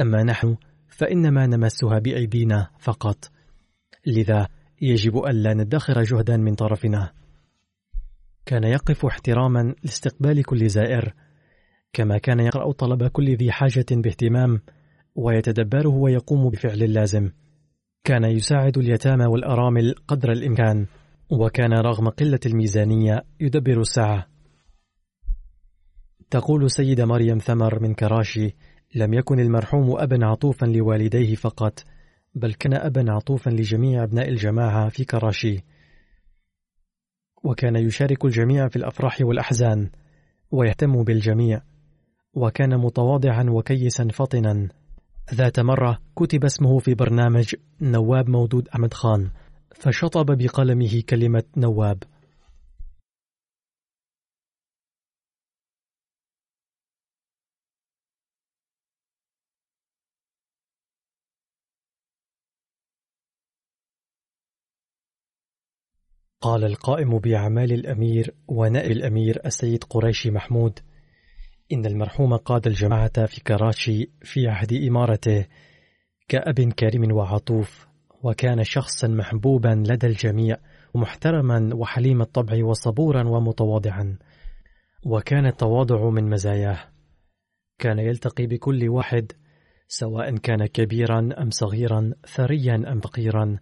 أما 0.02 0.24
نحن 0.24 0.58
فإنما 0.88 1.48
نمسها 1.48 2.00
بأيدينا 2.00 2.70
فقط 2.80 3.32
لذا 4.08 4.48
يجب 4.82 5.18
ألا 5.18 5.54
ندخر 5.54 6.04
جهدا 6.04 6.38
من 6.38 6.56
طرفنا. 6.56 7.12
كان 8.48 8.64
يقف 8.64 9.06
احتراما 9.06 9.76
لاستقبال 9.84 10.43
كل 10.43 10.70
زائر 10.70 11.14
كما 11.93 12.18
كان 12.18 12.39
يقرأ 12.39 12.72
طلب 12.72 13.08
كل 13.08 13.36
ذي 13.36 13.52
حاجة 13.52 13.86
باهتمام 13.91 14.62
ويتدبره 15.16 15.89
ويقوم 15.89 16.50
بفعل 16.50 16.84
اللازم 16.84 17.32
كان 18.04 18.24
يساعد 18.24 18.78
اليتامى 18.78 19.26
والأرامل 19.26 19.95
قدر 20.08 20.32
الإمكان 20.32 20.86
وكان 21.30 21.74
رغم 21.74 22.10
قلة 22.10 22.39
الميزانية 22.45 23.24
يدبر 23.39 23.82
الساعة. 23.82 24.28
تقول 26.30 26.72
سيدة 26.72 27.06
مريم 27.06 27.38
ثمر 27.38 27.80
من 27.80 27.93
كراشي 27.93 28.56
لم 28.95 29.14
يكن 29.14 29.39
المرحوم 29.39 30.00
أبا 30.00 30.26
عطوفا 30.26 30.66
لوالديه 30.66 31.36
فقط 31.36 31.84
بل 32.36 32.54
كان 32.54 32.74
أبا 32.74 33.12
عطوفا 33.12 33.50
لجميع 33.50 34.04
أبناء 34.04 34.30
الجماعة 34.30 34.89
في 34.89 35.06
كراشي. 35.06 35.64
وكان 37.44 37.76
يشارك 37.76 38.26
الجميع 38.26 38.68
في 38.68 38.76
الأفراح 38.76 39.18
والأحزان 39.22 39.90
ويهتم 40.52 41.04
بالجميع 41.04 41.62
وكان 42.34 42.78
متواضعا 42.78 43.46
وكيسا 43.50 44.08
فطنا 44.14 44.68
ذات 45.34 45.60
مرة 45.60 46.00
كتب 46.16 46.46
اسمه 46.46 46.80
في 46.80 46.94
برنامج 46.94 47.56
نواب 47.82 48.30
مودود 48.30 48.68
أحمد 48.68 48.94
خان 48.94 49.30
فشطب 49.76 50.38
بقلمه 50.38 51.02
كلمة 51.10 51.44
نواب. 51.58 52.04
قال 66.42 66.64
القائم 66.64 67.20
بأعمال 67.20 67.72
الأمير 67.72 68.36
ونائب 68.48 68.92
الأمير 68.92 69.40
السيد 69.46 69.84
قريشي 69.84 70.32
محمود 70.32 70.80
إن 71.72 71.86
المرحوم 71.86 72.36
قاد 72.36 72.68
الجماعة 72.68 73.26
في 73.26 73.44
كراتشي 73.44 74.12
في 74.22 74.48
عهد 74.48 74.74
إمارته 74.74 75.46
كأب 76.28 76.74
كريم 76.74 77.12
وعطوف 77.12 77.88
وكان 78.24 78.64
شخصا 78.64 79.08
محبوبا 79.08 79.84
لدى 79.88 80.08
الجميع 80.08 80.58
ومحترما 80.94 81.70
وحليم 81.76 82.22
الطبع 82.22 82.66
وصبورا 82.66 83.28
ومتواضعا. 83.28 84.18
وكان 85.06 85.46
التواضع 85.46 86.10
من 86.10 86.30
مزاياه. 86.30 86.80
كان 87.80 88.00
يلتقي 88.00 88.48
بكل 88.48 88.90
واحد 88.90 89.32
سواء 89.88 90.38
كان 90.38 90.66
كبيرا 90.66 91.30
أم 91.42 91.50
صغيرا 91.50 92.14
ثريا 92.36 92.76
أم 92.76 93.00
فقيرا. 93.00 93.58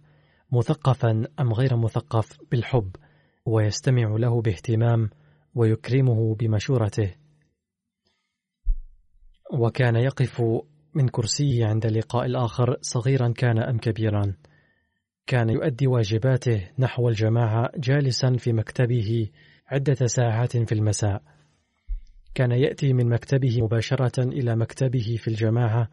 مثقفا 0.52 1.24
أم 1.40 1.52
غير 1.52 1.76
مثقف 1.76 2.38
بالحب 2.50 2.96
ويستمع 3.46 4.16
له 4.16 4.42
باهتمام 4.42 5.10
ويكرمه 5.54 6.34
بمشورته. 6.34 7.14
وكان 9.52 9.96
يقف 9.96 10.42
من 10.94 11.08
كرسيه 11.08 11.66
عند 11.66 11.86
لقاء 11.86 12.26
الآخر 12.26 12.76
صغيرا 12.80 13.28
كان 13.28 13.58
أم 13.58 13.78
كبيرا. 13.78 14.34
كان 15.26 15.50
يؤدي 15.50 15.86
واجباته 15.86 16.68
نحو 16.78 17.08
الجماعة 17.08 17.70
جالسا 17.76 18.36
في 18.36 18.52
مكتبه 18.52 19.30
عدة 19.66 20.06
ساعات 20.06 20.56
في 20.56 20.72
المساء. 20.72 21.22
كان 22.34 22.52
يأتي 22.52 22.92
من 22.92 23.08
مكتبه 23.08 23.62
مباشرة 23.62 24.22
إلى 24.22 24.56
مكتبه 24.56 25.16
في 25.18 25.28
الجماعة 25.28 25.88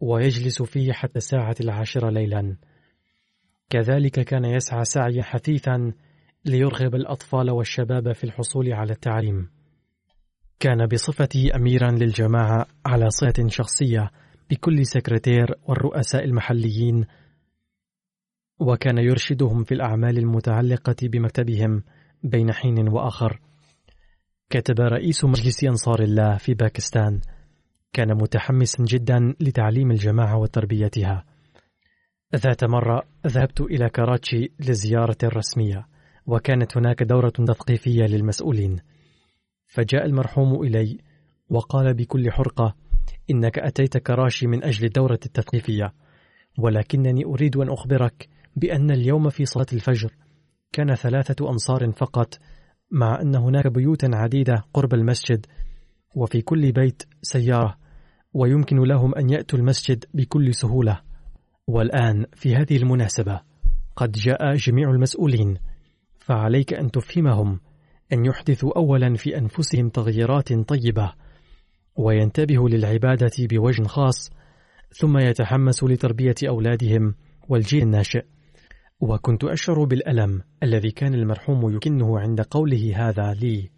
ويجلس 0.00 0.62
فيه 0.62 0.92
حتى 0.92 1.16
الساعة 1.16 1.56
العاشرة 1.60 2.10
ليلا. 2.10 2.56
كذلك 3.70 4.20
كان 4.20 4.44
يسعى 4.44 4.84
سعيا 4.84 5.22
حثيثا 5.22 5.92
ليرغب 6.44 6.94
الأطفال 6.94 7.50
والشباب 7.50 8.12
في 8.12 8.24
الحصول 8.24 8.72
على 8.72 8.92
التعليم. 8.92 9.50
كان 10.60 10.86
بصفته 10.86 11.48
أميرا 11.54 11.90
للجماعة 11.90 12.66
على 12.86 13.10
صلة 13.10 13.48
شخصية 13.48 14.10
بكل 14.50 14.86
سكرتير 14.86 15.54
والرؤساء 15.68 16.24
المحليين 16.24 17.04
وكان 18.60 18.98
يرشدهم 18.98 19.64
في 19.64 19.74
الأعمال 19.74 20.18
المتعلقة 20.18 20.96
بمكتبهم 21.02 21.82
بين 22.22 22.52
حين 22.52 22.88
وآخر. 22.88 23.40
كتب 24.50 24.80
رئيس 24.80 25.24
مجلس 25.24 25.64
أنصار 25.64 26.02
الله 26.02 26.36
في 26.36 26.54
باكستان. 26.54 27.20
كان 27.92 28.14
متحمسا 28.14 28.84
جدا 28.84 29.34
لتعليم 29.40 29.90
الجماعة 29.90 30.38
وتربيتها. 30.38 31.24
ذات 32.36 32.64
مرة 32.64 33.02
ذهبت 33.26 33.60
إلى 33.60 33.88
كراتشي 33.88 34.52
لزيارة 34.60 35.16
رسمية 35.24 35.86
وكانت 36.26 36.76
هناك 36.76 37.02
دورة 37.02 37.28
تثقيفية 37.28 38.02
للمسؤولين. 38.04 38.76
فجاء 39.66 40.06
المرحوم 40.06 40.62
إلي 40.62 40.98
وقال 41.50 41.94
بكل 41.94 42.30
حرقة 42.30 42.74
إنك 43.30 43.58
أتيت 43.58 43.98
كراشي 43.98 44.46
من 44.46 44.64
أجل 44.64 44.86
الدورة 44.86 45.18
التثقيفية 45.26 45.92
ولكنني 46.58 47.24
أريد 47.24 47.56
أن 47.56 47.68
أخبرك 47.70 48.28
بأن 48.56 48.90
اليوم 48.90 49.28
في 49.28 49.44
صلاة 49.44 49.66
الفجر 49.72 50.14
كان 50.72 50.94
ثلاثة 50.94 51.50
أنصار 51.50 51.92
فقط 51.92 52.38
مع 52.90 53.20
أن 53.20 53.36
هناك 53.36 53.66
بيوتا 53.66 54.10
عديدة 54.14 54.64
قرب 54.74 54.94
المسجد 54.94 55.46
وفي 56.16 56.42
كل 56.42 56.72
بيت 56.72 57.02
سيارة 57.22 57.78
ويمكن 58.32 58.76
لهم 58.82 59.14
أن 59.14 59.30
يأتوا 59.30 59.58
المسجد 59.58 60.04
بكل 60.14 60.54
سهولة. 60.54 61.07
والآن 61.68 62.26
في 62.34 62.56
هذه 62.56 62.76
المناسبة 62.76 63.40
قد 63.96 64.12
جاء 64.12 64.54
جميع 64.54 64.90
المسؤولين 64.90 65.58
فعليك 66.18 66.74
أن 66.74 66.90
تفهمهم 66.90 67.60
أن 68.12 68.24
يحدثوا 68.24 68.76
أولا 68.76 69.14
في 69.14 69.38
أنفسهم 69.38 69.88
تغييرات 69.88 70.52
طيبة 70.52 71.12
وينتبهوا 71.96 72.68
للعبادة 72.68 73.32
بوجه 73.38 73.82
خاص 73.82 74.30
ثم 74.92 75.18
يتحمسوا 75.18 75.88
لتربية 75.88 76.34
أولادهم 76.48 77.14
والجيل 77.48 77.82
الناشئ. 77.82 78.24
وكنت 79.00 79.44
أشعر 79.44 79.84
بالألم 79.84 80.42
الذي 80.62 80.90
كان 80.90 81.14
المرحوم 81.14 81.76
يكنه 81.76 82.18
عند 82.18 82.40
قوله 82.40 83.08
هذا 83.08 83.34
لي. 83.34 83.70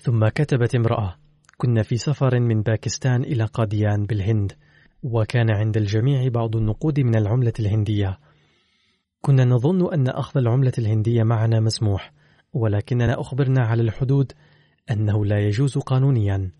ثم 0.00 0.28
كتبت 0.28 0.74
امرأة 0.74 1.16
كنا 1.56 1.82
في 1.82 1.96
سفر 1.96 2.40
من 2.40 2.62
باكستان 2.62 3.22
إلى 3.24 3.44
قاديان 3.44 4.06
بالهند 4.06 4.52
وكان 5.02 5.50
عند 5.50 5.76
الجميع 5.76 6.28
بعض 6.28 6.56
النقود 6.56 7.00
من 7.00 7.16
العملة 7.16 7.52
الهندية. 7.60 8.18
كنا 9.20 9.44
نظن 9.44 9.92
أن 9.92 10.08
أخذ 10.08 10.38
العملة 10.38 10.72
الهندية 10.78 11.22
معنا 11.22 11.60
مسموح 11.60 12.12
ولكننا 12.52 13.20
أخبرنا 13.20 13.60
على 13.60 13.82
الحدود 13.82 14.32
أنه 14.90 15.24
لا 15.24 15.38
يجوز 15.38 15.78
قانونيا. 15.78 16.50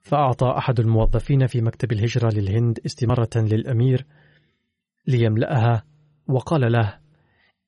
فأعطى 0.00 0.54
أحد 0.58 0.80
الموظفين 0.80 1.46
في 1.46 1.60
مكتب 1.60 1.92
الهجرة 1.92 2.30
للهند 2.34 2.78
استمارة 2.86 3.30
للأمير 3.36 4.06
ليملأها 5.06 5.84
وقال 6.28 6.72
له 6.72 6.98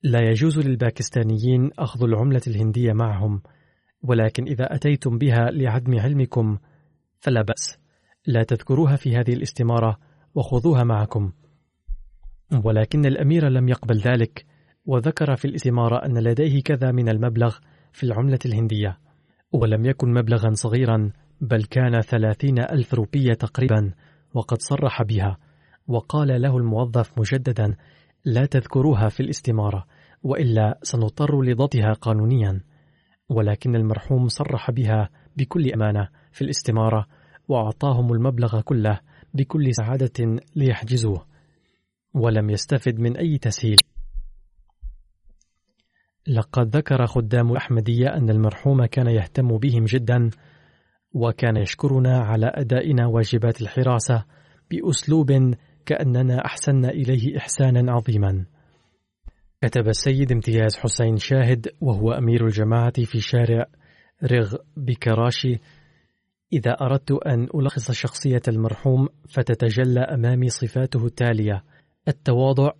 لا 0.03 0.29
يجوز 0.29 0.59
للباكستانيين 0.59 1.71
أخذ 1.79 2.03
العملة 2.03 2.41
الهندية 2.47 2.93
معهم 2.93 3.41
ولكن 4.01 4.43
إذا 4.43 4.75
أتيتم 4.75 5.17
بها 5.17 5.51
لعدم 5.51 5.99
علمكم 5.99 6.57
فلا 7.19 7.41
بأس. 7.41 7.86
لا 8.27 8.43
تذكروها 8.43 8.95
في 8.95 9.15
هذه 9.15 9.33
الاستمارة 9.33 9.97
وخذوها 10.35 10.83
معكم. 10.83 11.31
ولكن 12.63 13.05
الأمير 13.05 13.49
لم 13.49 13.69
يقبل 13.69 13.97
ذلك 13.97 14.45
وذكر 14.85 15.35
في 15.35 15.45
الاستمارة 15.45 16.05
أن 16.05 16.17
لديه 16.17 16.61
كذا 16.61 16.91
من 16.91 17.09
المبلغ 17.09 17.57
في 17.93 18.03
العملة 18.03 18.39
الهندية. 18.45 18.97
ولم 19.51 19.85
يكن 19.85 20.13
مبلغا 20.13 20.53
صغيرا 20.53 21.11
بل 21.41 21.63
كان 21.63 22.01
ثلاثين 22.01 22.59
ألف 22.59 22.93
روبية 22.93 23.33
تقريبا 23.33 23.93
وقد 24.33 24.61
صرح 24.61 25.03
بها. 25.03 25.37
وقال 25.87 26.41
له 26.41 26.57
الموظف 26.57 27.19
مجددا 27.19 27.75
لا 28.25 28.45
تذكروها 28.45 29.09
في 29.09 29.19
الاستمارة 29.19 29.85
وإلا 30.23 30.79
سنضطر 30.83 31.41
لضبطها 31.41 31.93
قانونيا. 31.93 32.61
ولكن 33.29 33.75
المرحوم 33.75 34.27
صرح 34.27 34.71
بها 34.71 35.09
بكل 35.37 35.71
أمانة 35.73 36.09
في 36.31 36.41
الاستمارة 36.41 37.07
وأعطاهم 37.47 38.13
المبلغ 38.13 38.61
كله 38.61 38.99
بكل 39.33 39.73
سعادة 39.73 40.41
ليحجزوه 40.55 41.25
ولم 42.13 42.49
يستفد 42.49 42.99
من 42.99 43.17
أي 43.17 43.37
تسهيل. 43.37 43.77
لقد 46.27 46.75
ذكر 46.75 47.05
خدام 47.05 47.51
الأحمدية 47.51 48.07
أن 48.07 48.29
المرحوم 48.29 48.85
كان 48.85 49.07
يهتم 49.07 49.57
بهم 49.57 49.85
جدا 49.85 50.29
وكان 51.13 51.57
يشكرنا 51.57 52.19
على 52.19 52.51
أدائنا 52.55 53.07
واجبات 53.07 53.61
الحراسة 53.61 54.25
بأسلوب 54.71 55.55
كأننا 55.85 56.45
أحسنا 56.45 56.89
إليه 56.89 57.37
إحسانا 57.37 57.91
عظيما. 57.91 58.45
كتب 59.61 59.87
السيد 59.87 60.31
امتياز 60.31 60.77
حسين 60.77 61.17
شاهد 61.17 61.67
وهو 61.81 62.11
أمير 62.11 62.45
الجماعة 62.45 63.05
في 63.05 63.19
شارع 63.19 63.65
رغ 64.23 64.55
بكراشي 64.77 65.59
إذا 66.53 66.71
أردت 66.71 67.11
أن 67.11 67.47
ألخص 67.55 67.91
شخصية 67.91 68.41
المرحوم 68.47 69.07
فتتجلى 69.29 69.99
أمامي 69.99 70.49
صفاته 70.49 71.05
التالية 71.05 71.63
التواضع 72.07 72.71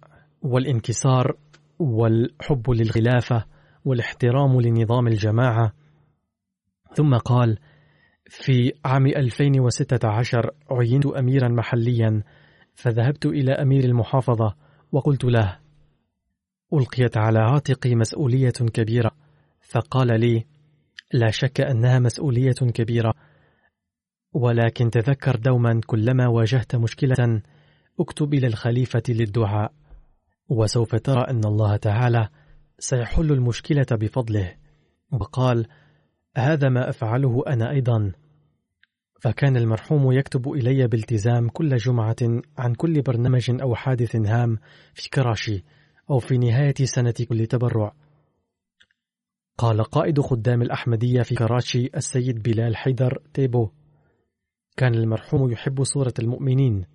والانكسار 0.41 1.37
والحب 1.79 2.69
للخلافة 2.69 3.45
والاحترام 3.85 4.61
لنظام 4.61 5.07
الجماعة. 5.07 5.73
ثم 6.95 7.15
قال 7.15 7.59
في 8.29 8.73
عام 8.85 9.05
2016 9.05 10.51
عينت 10.71 11.05
أميرا 11.05 11.47
محليا 11.47 12.23
فذهبت 12.75 13.25
إلى 13.25 13.51
أمير 13.51 13.83
المحافظة 13.83 14.55
وقلت 14.91 15.23
له 15.23 15.59
ألقيت 16.73 17.17
على 17.17 17.39
عاتقي 17.39 17.95
مسؤولية 17.95 18.49
كبيرة 18.49 19.11
فقال 19.69 20.19
لي 20.19 20.45
لا 21.13 21.31
شك 21.31 21.61
أنها 21.61 21.99
مسؤولية 21.99 22.71
كبيرة 22.73 23.13
ولكن 24.33 24.89
تذكر 24.89 25.35
دوما 25.35 25.81
كلما 25.85 26.27
واجهت 26.27 26.75
مشكلة 26.75 27.41
اكتب 27.99 28.33
إلى 28.33 28.47
الخليفة 28.47 29.03
للدعاء 29.09 29.73
وسوف 30.49 30.95
ترى 30.95 31.21
أن 31.21 31.45
الله 31.45 31.75
تعالى 31.75 32.29
سيحل 32.79 33.31
المشكلة 33.31 33.85
بفضله. 33.91 34.55
وقال 35.11 35.67
هذا 36.37 36.69
ما 36.69 36.89
أفعله 36.89 37.43
أنا 37.47 37.71
أيضا. 37.71 38.11
فكان 39.21 39.57
المرحوم 39.57 40.11
يكتب 40.11 40.51
إلي 40.51 40.87
بالتزام 40.87 41.49
كل 41.49 41.75
جمعة 41.75 42.15
عن 42.57 42.73
كل 42.73 43.01
برنامج 43.01 43.61
أو 43.61 43.75
حادث 43.75 44.15
هام 44.15 44.57
في 44.93 45.09
كراشي 45.09 45.63
أو 46.09 46.19
في 46.19 46.37
نهاية 46.37 46.75
سنة 46.83 47.13
كل 47.29 47.47
تبرع. 47.47 47.93
قال 49.57 49.83
قائد 49.83 50.21
خدام 50.21 50.61
الأحمدية 50.61 51.21
في 51.21 51.35
كراشي 51.35 51.89
السيد 51.95 52.43
بلال 52.43 52.75
حيدر 52.75 53.21
تيبو 53.33 53.69
كان 54.77 54.95
المرحوم 54.95 55.51
يحب 55.51 55.83
صورة 55.83 56.13
المؤمنين. 56.19 56.85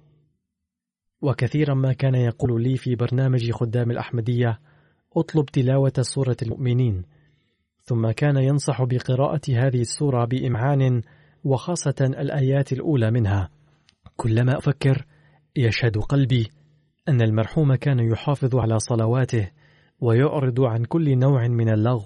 وكثيرا 1.23 1.75
ما 1.75 1.93
كان 1.93 2.15
يقول 2.15 2.63
لي 2.63 2.77
في 2.77 2.95
برنامج 2.95 3.51
خدام 3.51 3.91
الأحمدية 3.91 4.59
اطلب 5.17 5.47
تلاوة 5.47 5.93
سورة 6.01 6.37
المؤمنين. 6.43 7.03
ثم 7.85 8.11
كان 8.11 8.37
ينصح 8.37 8.85
بقراءة 8.85 9.41
هذه 9.49 9.81
السورة 9.81 10.25
بإمعان 10.25 11.03
وخاصة 11.45 11.95
الآيات 12.01 12.73
الأولى 12.73 13.11
منها. 13.11 13.51
كلما 14.17 14.59
أفكر 14.59 15.07
يشهد 15.57 15.99
قلبي 15.99 16.51
أن 17.09 17.23
المرحوم 17.23 17.75
كان 17.75 17.99
يحافظ 17.99 18.57
على 18.57 18.79
صلواته 18.79 19.51
ويعرض 20.01 20.61
عن 20.61 20.85
كل 20.85 21.19
نوع 21.19 21.49
من 21.49 21.69
اللغو 21.69 22.05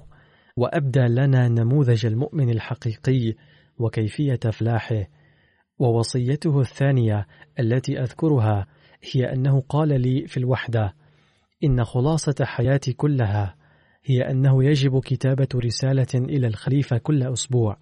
وأبدى 0.57 1.01
لنا 1.01 1.49
نموذج 1.49 2.07
المؤمن 2.07 2.51
الحقيقي 2.51 3.35
وكيفية 3.79 4.41
فلاحه 4.53 5.07
ووصيته 5.79 6.61
الثانية 6.61 7.27
التي 7.61 8.01
أذكرها 8.01 8.67
هي 9.13 9.33
أنه 9.33 9.61
قال 9.61 10.01
لي 10.01 10.27
في 10.27 10.37
الوحدة 10.37 10.95
إن 11.65 11.85
خلاصة 11.85 12.35
حياتي 12.43 12.93
كلها 12.93 13.57
هي 14.05 14.31
أنه 14.31 14.65
يجب 14.65 15.01
كتابة 15.01 15.49
رسالة 15.55 16.15
إلى 16.15 16.47
الخليفة 16.47 16.99
كل 16.99 17.23
أسبوع. 17.23 17.79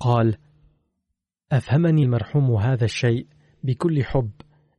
قال 0.00 0.36
أفهمني 1.52 2.02
المرحوم 2.02 2.56
هذا 2.56 2.84
الشيء 2.84 3.26
بكل 3.62 4.04
حب 4.04 4.30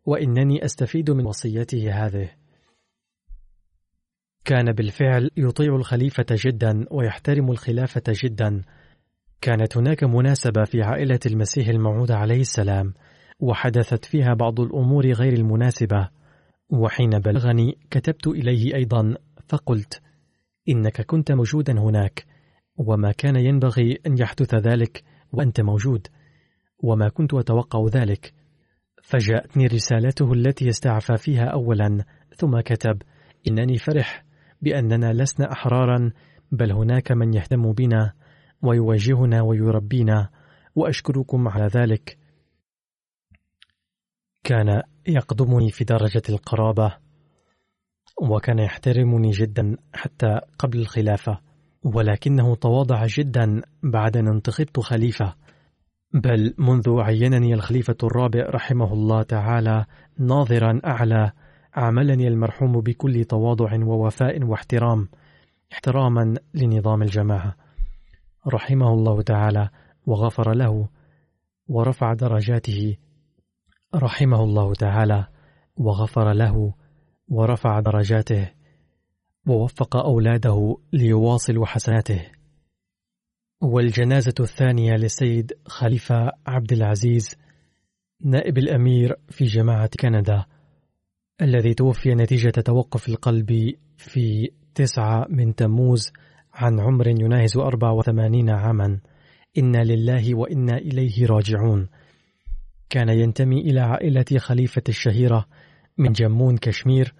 وإنني 0.05 0.65
أستفيد 0.65 1.11
من 1.11 1.25
وصيته 1.25 2.05
هذه. 2.05 2.29
كان 4.45 4.71
بالفعل 4.71 5.29
يطيع 5.37 5.75
الخليفة 5.75 6.25
جدا 6.31 6.85
ويحترم 6.91 7.51
الخلافة 7.51 8.03
جدا 8.07 8.61
كانت 9.41 9.77
هناك 9.77 10.03
مناسبة 10.03 10.63
في 10.63 10.81
عائلة 10.81 11.19
المسيح 11.25 11.67
الموعود 11.67 12.11
عليه 12.11 12.41
السلام 12.41 12.93
وحدثت 13.39 14.05
فيها 14.05 14.33
بعض 14.33 14.59
الأمور 14.59 15.11
غير 15.11 15.33
المناسبة. 15.33 16.09
وحين 16.69 17.09
بلغني 17.09 17.77
كتبت 17.91 18.27
إليه 18.27 18.75
أيضا 18.75 19.15
فقلت 19.47 20.01
إنك 20.69 21.01
كنت 21.01 21.31
موجودا 21.31 21.79
هناك 21.79 22.25
وما 22.77 23.11
كان 23.11 23.35
ينبغي 23.35 23.97
أن 24.07 24.15
يحدث 24.19 24.55
ذلك 24.55 25.03
وأنت 25.33 25.61
موجود 25.61 26.07
وما 26.83 27.09
كنت 27.09 27.33
أتوقع 27.33 27.85
ذلك. 27.93 28.33
فجاءتني 29.03 29.67
رسالته 29.67 30.33
التي 30.33 30.69
استعفى 30.69 31.17
فيها 31.17 31.45
أولا 31.45 32.05
ثم 32.37 32.59
كتب 32.59 33.01
إنني 33.47 33.77
فرح 33.77 34.25
بأننا 34.61 35.13
لسنا 35.13 35.51
أحرارا 35.51 36.11
بل 36.51 36.71
هناك 36.71 37.11
من 37.11 37.33
يهتم 37.33 37.71
بنا. 37.71 38.13
ويواجهنا 38.61 39.41
ويربينا 39.41 40.29
وأشكركم 40.75 41.47
على 41.47 41.67
ذلك. 41.67 42.17
كان 44.43 44.81
يقدمني 45.07 45.71
في 45.71 45.83
درجة 45.83 46.21
القرابة 46.29 46.97
وكان 48.21 48.59
يحترمني 48.59 49.31
جدا 49.31 49.77
حتى 49.93 50.39
قبل 50.59 50.79
الخلافة 50.79 51.39
ولكنه 51.83 52.55
تواضع 52.55 53.05
جدا 53.05 53.61
بعد 53.83 54.17
أن 54.17 54.27
انتخبت 54.27 54.79
خليفة. 54.79 55.35
بل 56.13 56.53
منذ 56.57 56.99
عينني 56.99 57.53
الخليفة 57.53 57.97
الرابع 58.03 58.49
رحمه 58.49 58.93
الله 58.93 59.23
تعالى 59.23 59.85
ناظرا 60.17 60.81
أعلى 60.85 61.31
عاملني 61.73 62.27
المرحوم 62.27 62.81
بكل 62.81 63.25
تواضع 63.25 63.83
ووفاء 63.83 64.43
واحترام 64.43 65.09
احتراما 65.71 66.35
لنظام 66.53 67.01
الجماعة. 67.01 67.68
رحمه 68.47 68.93
الله 68.93 69.21
تعالى 69.21 69.69
وغفر 70.05 70.53
له 70.53 70.89
ورفع 71.67 72.13
درجاته 72.13 72.97
رحمه 73.95 74.43
الله 74.43 74.73
تعالى 74.73 75.27
وغفر 75.75 76.33
له 76.33 76.73
ورفع 77.27 77.79
درجاته 77.79 78.51
ووفق 79.47 79.95
أولاده 79.95 80.77
ليواصلوا 80.93 81.65
حسناته. 81.65 82.25
والجنازة 83.61 84.33
الثانية 84.39 84.93
للسيد 84.93 85.53
خليفة 85.65 86.31
عبد 86.47 86.73
العزيز 86.73 87.35
نائب 88.21 88.57
الأمير 88.57 89.15
في 89.29 89.45
جماعة 89.45 89.89
كندا 89.99 90.45
الذي 91.41 91.73
توفي 91.73 92.15
نتيجة 92.15 92.49
توقف 92.49 93.09
القلب 93.09 93.75
في 93.97 94.51
تسعة 94.75 95.25
من 95.29 95.55
تموز 95.55 96.11
عن 96.59 96.79
عمر 96.79 97.07
يناهز 97.07 97.57
84 97.57 98.49
عاما. 98.49 98.99
إنا 99.57 99.83
لله 99.83 100.35
وإنا 100.35 100.77
إليه 100.77 101.25
راجعون. 101.25 101.89
كان 102.89 103.09
ينتمي 103.09 103.61
إلى 103.61 103.79
عائلة 103.79 104.25
خليفة 104.37 104.81
الشهيرة 104.89 105.45
من 105.97 106.11
جمون 106.11 106.57
كشمير. 106.57 107.13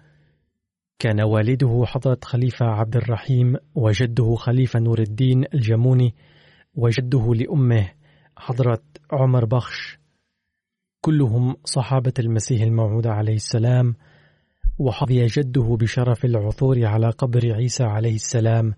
كان 0.98 1.20
والده 1.20 1.82
حضرة 1.86 2.18
خليفة 2.24 2.66
عبد 2.66 2.96
الرحيم 2.96 3.56
وجده 3.74 4.34
خليفة 4.34 4.80
نور 4.80 4.98
الدين 5.00 5.44
الجموني 5.54 6.14
وجده 6.74 7.34
لأمه 7.34 7.90
حضرة 8.36 8.82
عمر 9.12 9.44
بخش. 9.44 9.98
كلهم 11.00 11.56
صحابة 11.64 12.14
المسيح 12.18 12.62
الموعود 12.62 13.06
عليه 13.06 13.34
السلام. 13.34 13.94
وحظي 14.78 15.26
جده 15.26 15.76
بشرف 15.80 16.24
العثور 16.24 16.84
على 16.84 17.10
قبر 17.10 17.52
عيسى 17.54 17.84
عليه 17.84 18.14
السلام. 18.14 18.74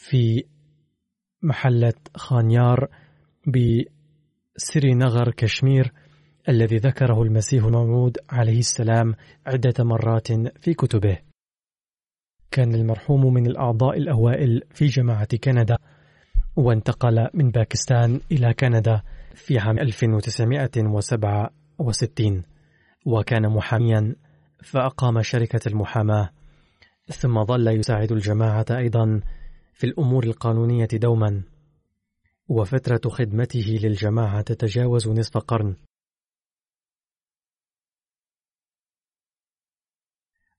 في 0.00 0.44
محلة 1.42 1.94
خانيار 2.16 2.88
بسرينغر 3.46 5.30
كشمير 5.30 5.92
الذي 6.48 6.76
ذكره 6.76 7.22
المسيح 7.22 7.64
الموعود 7.64 8.18
عليه 8.30 8.58
السلام 8.58 9.14
عدة 9.46 9.84
مرات 9.84 10.32
في 10.60 10.74
كتبه. 10.74 11.18
كان 12.50 12.74
المرحوم 12.74 13.34
من 13.34 13.46
الأعضاء 13.46 13.98
الأوائل 13.98 14.62
في 14.70 14.86
جماعة 14.86 15.36
كندا 15.44 15.78
وانتقل 16.56 17.28
من 17.34 17.50
باكستان 17.50 18.20
إلى 18.32 18.54
كندا 18.54 19.02
في 19.34 19.58
عام 19.58 19.78
1967 19.78 22.42
وكان 23.06 23.48
محاميا 23.48 24.16
فأقام 24.64 25.22
شركة 25.22 25.68
المحاماة 25.68 26.30
ثم 27.06 27.44
ظل 27.44 27.68
يساعد 27.68 28.12
الجماعة 28.12 28.66
أيضا 28.70 29.20
في 29.78 29.86
الأمور 29.86 30.24
القانونية 30.24 30.88
دوما. 30.92 31.42
وفترة 32.48 33.10
خدمته 33.10 33.78
للجماعة 33.82 34.42
تتجاوز 34.42 35.08
نصف 35.08 35.38
قرن. 35.38 35.76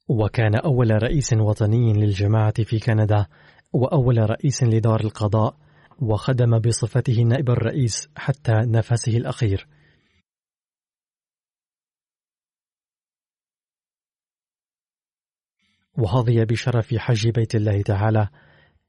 وكان 0.08 0.56
أول 0.56 1.04
رئيس 1.04 1.34
وطني 1.34 1.94
للجماعة 1.94 2.64
في 2.64 2.80
كندا 2.80 3.26
وأول 3.74 4.30
رئيس 4.30 4.64
لدار 4.64 5.00
القضاء 5.00 5.58
وخدم 6.02 6.60
بصفته 6.60 7.22
نائب 7.22 7.50
الرئيس 7.50 8.10
حتى 8.16 8.54
نفسه 8.54 9.18
الأخير. 9.18 9.68
وحظي 15.98 16.46
بشرف 16.46 16.96
حج 16.96 17.30
بيت 17.30 17.56
الله 17.56 17.82
تعالى 17.82 18.30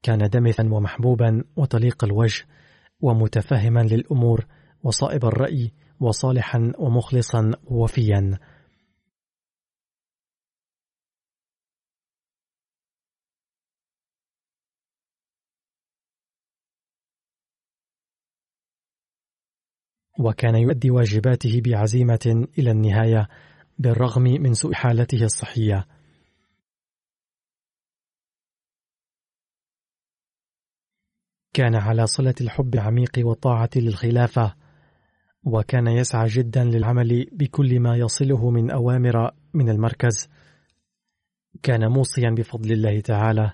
كان 0.03 0.29
دمثا 0.29 0.69
ومحبوبا 0.73 1.45
وطليق 1.57 2.05
الوجه 2.05 2.47
ومتفهما 3.01 3.81
للأمور 3.81 4.47
وصائب 4.83 5.25
الرأي 5.25 5.73
وصالحا 6.01 6.73
ومخلصا 6.79 7.51
ووفيا. 7.65 8.39
وكان 20.19 20.55
يؤدي 20.55 20.91
واجباته 20.91 21.61
بعزيمة 21.65 22.47
إلى 22.59 22.71
النهاية 22.71 23.29
بالرغم 23.79 24.23
من 24.23 24.55
سوء 24.55 24.73
حالته 24.73 25.25
الصحية. 25.25 26.00
كان 31.53 31.75
على 31.75 32.07
صلة 32.07 32.35
الحب 32.41 32.75
العميق 32.75 33.11
والطاعة 33.19 33.71
للخلافة 33.77 34.55
وكان 35.45 35.87
يسعى 35.87 36.27
جدا 36.29 36.65
للعمل 36.65 37.27
بكل 37.33 37.81
ما 37.81 37.97
يصله 37.97 38.51
من 38.51 38.71
أوامر 38.71 39.31
من 39.55 39.69
المركز. 39.69 40.29
كان 41.63 41.89
موصيا 41.89 42.31
بفضل 42.31 42.73
الله 42.73 43.01
تعالى. 43.01 43.53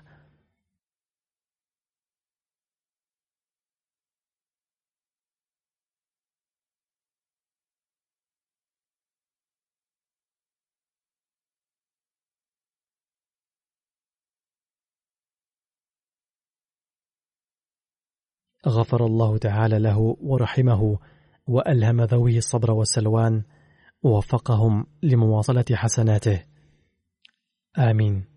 غفر 18.67 19.05
الله 19.05 19.37
تعالى 19.37 19.79
له 19.79 20.17
ورحمه 20.21 20.99
وألهم 21.47 22.01
ذويه 22.01 22.37
الصبر 22.37 22.71
والسلوان 22.71 23.43
ووفقهم 24.03 24.85
لمواصلة 25.03 25.65
حسناته. 25.71 26.43
آمين. 27.77 28.36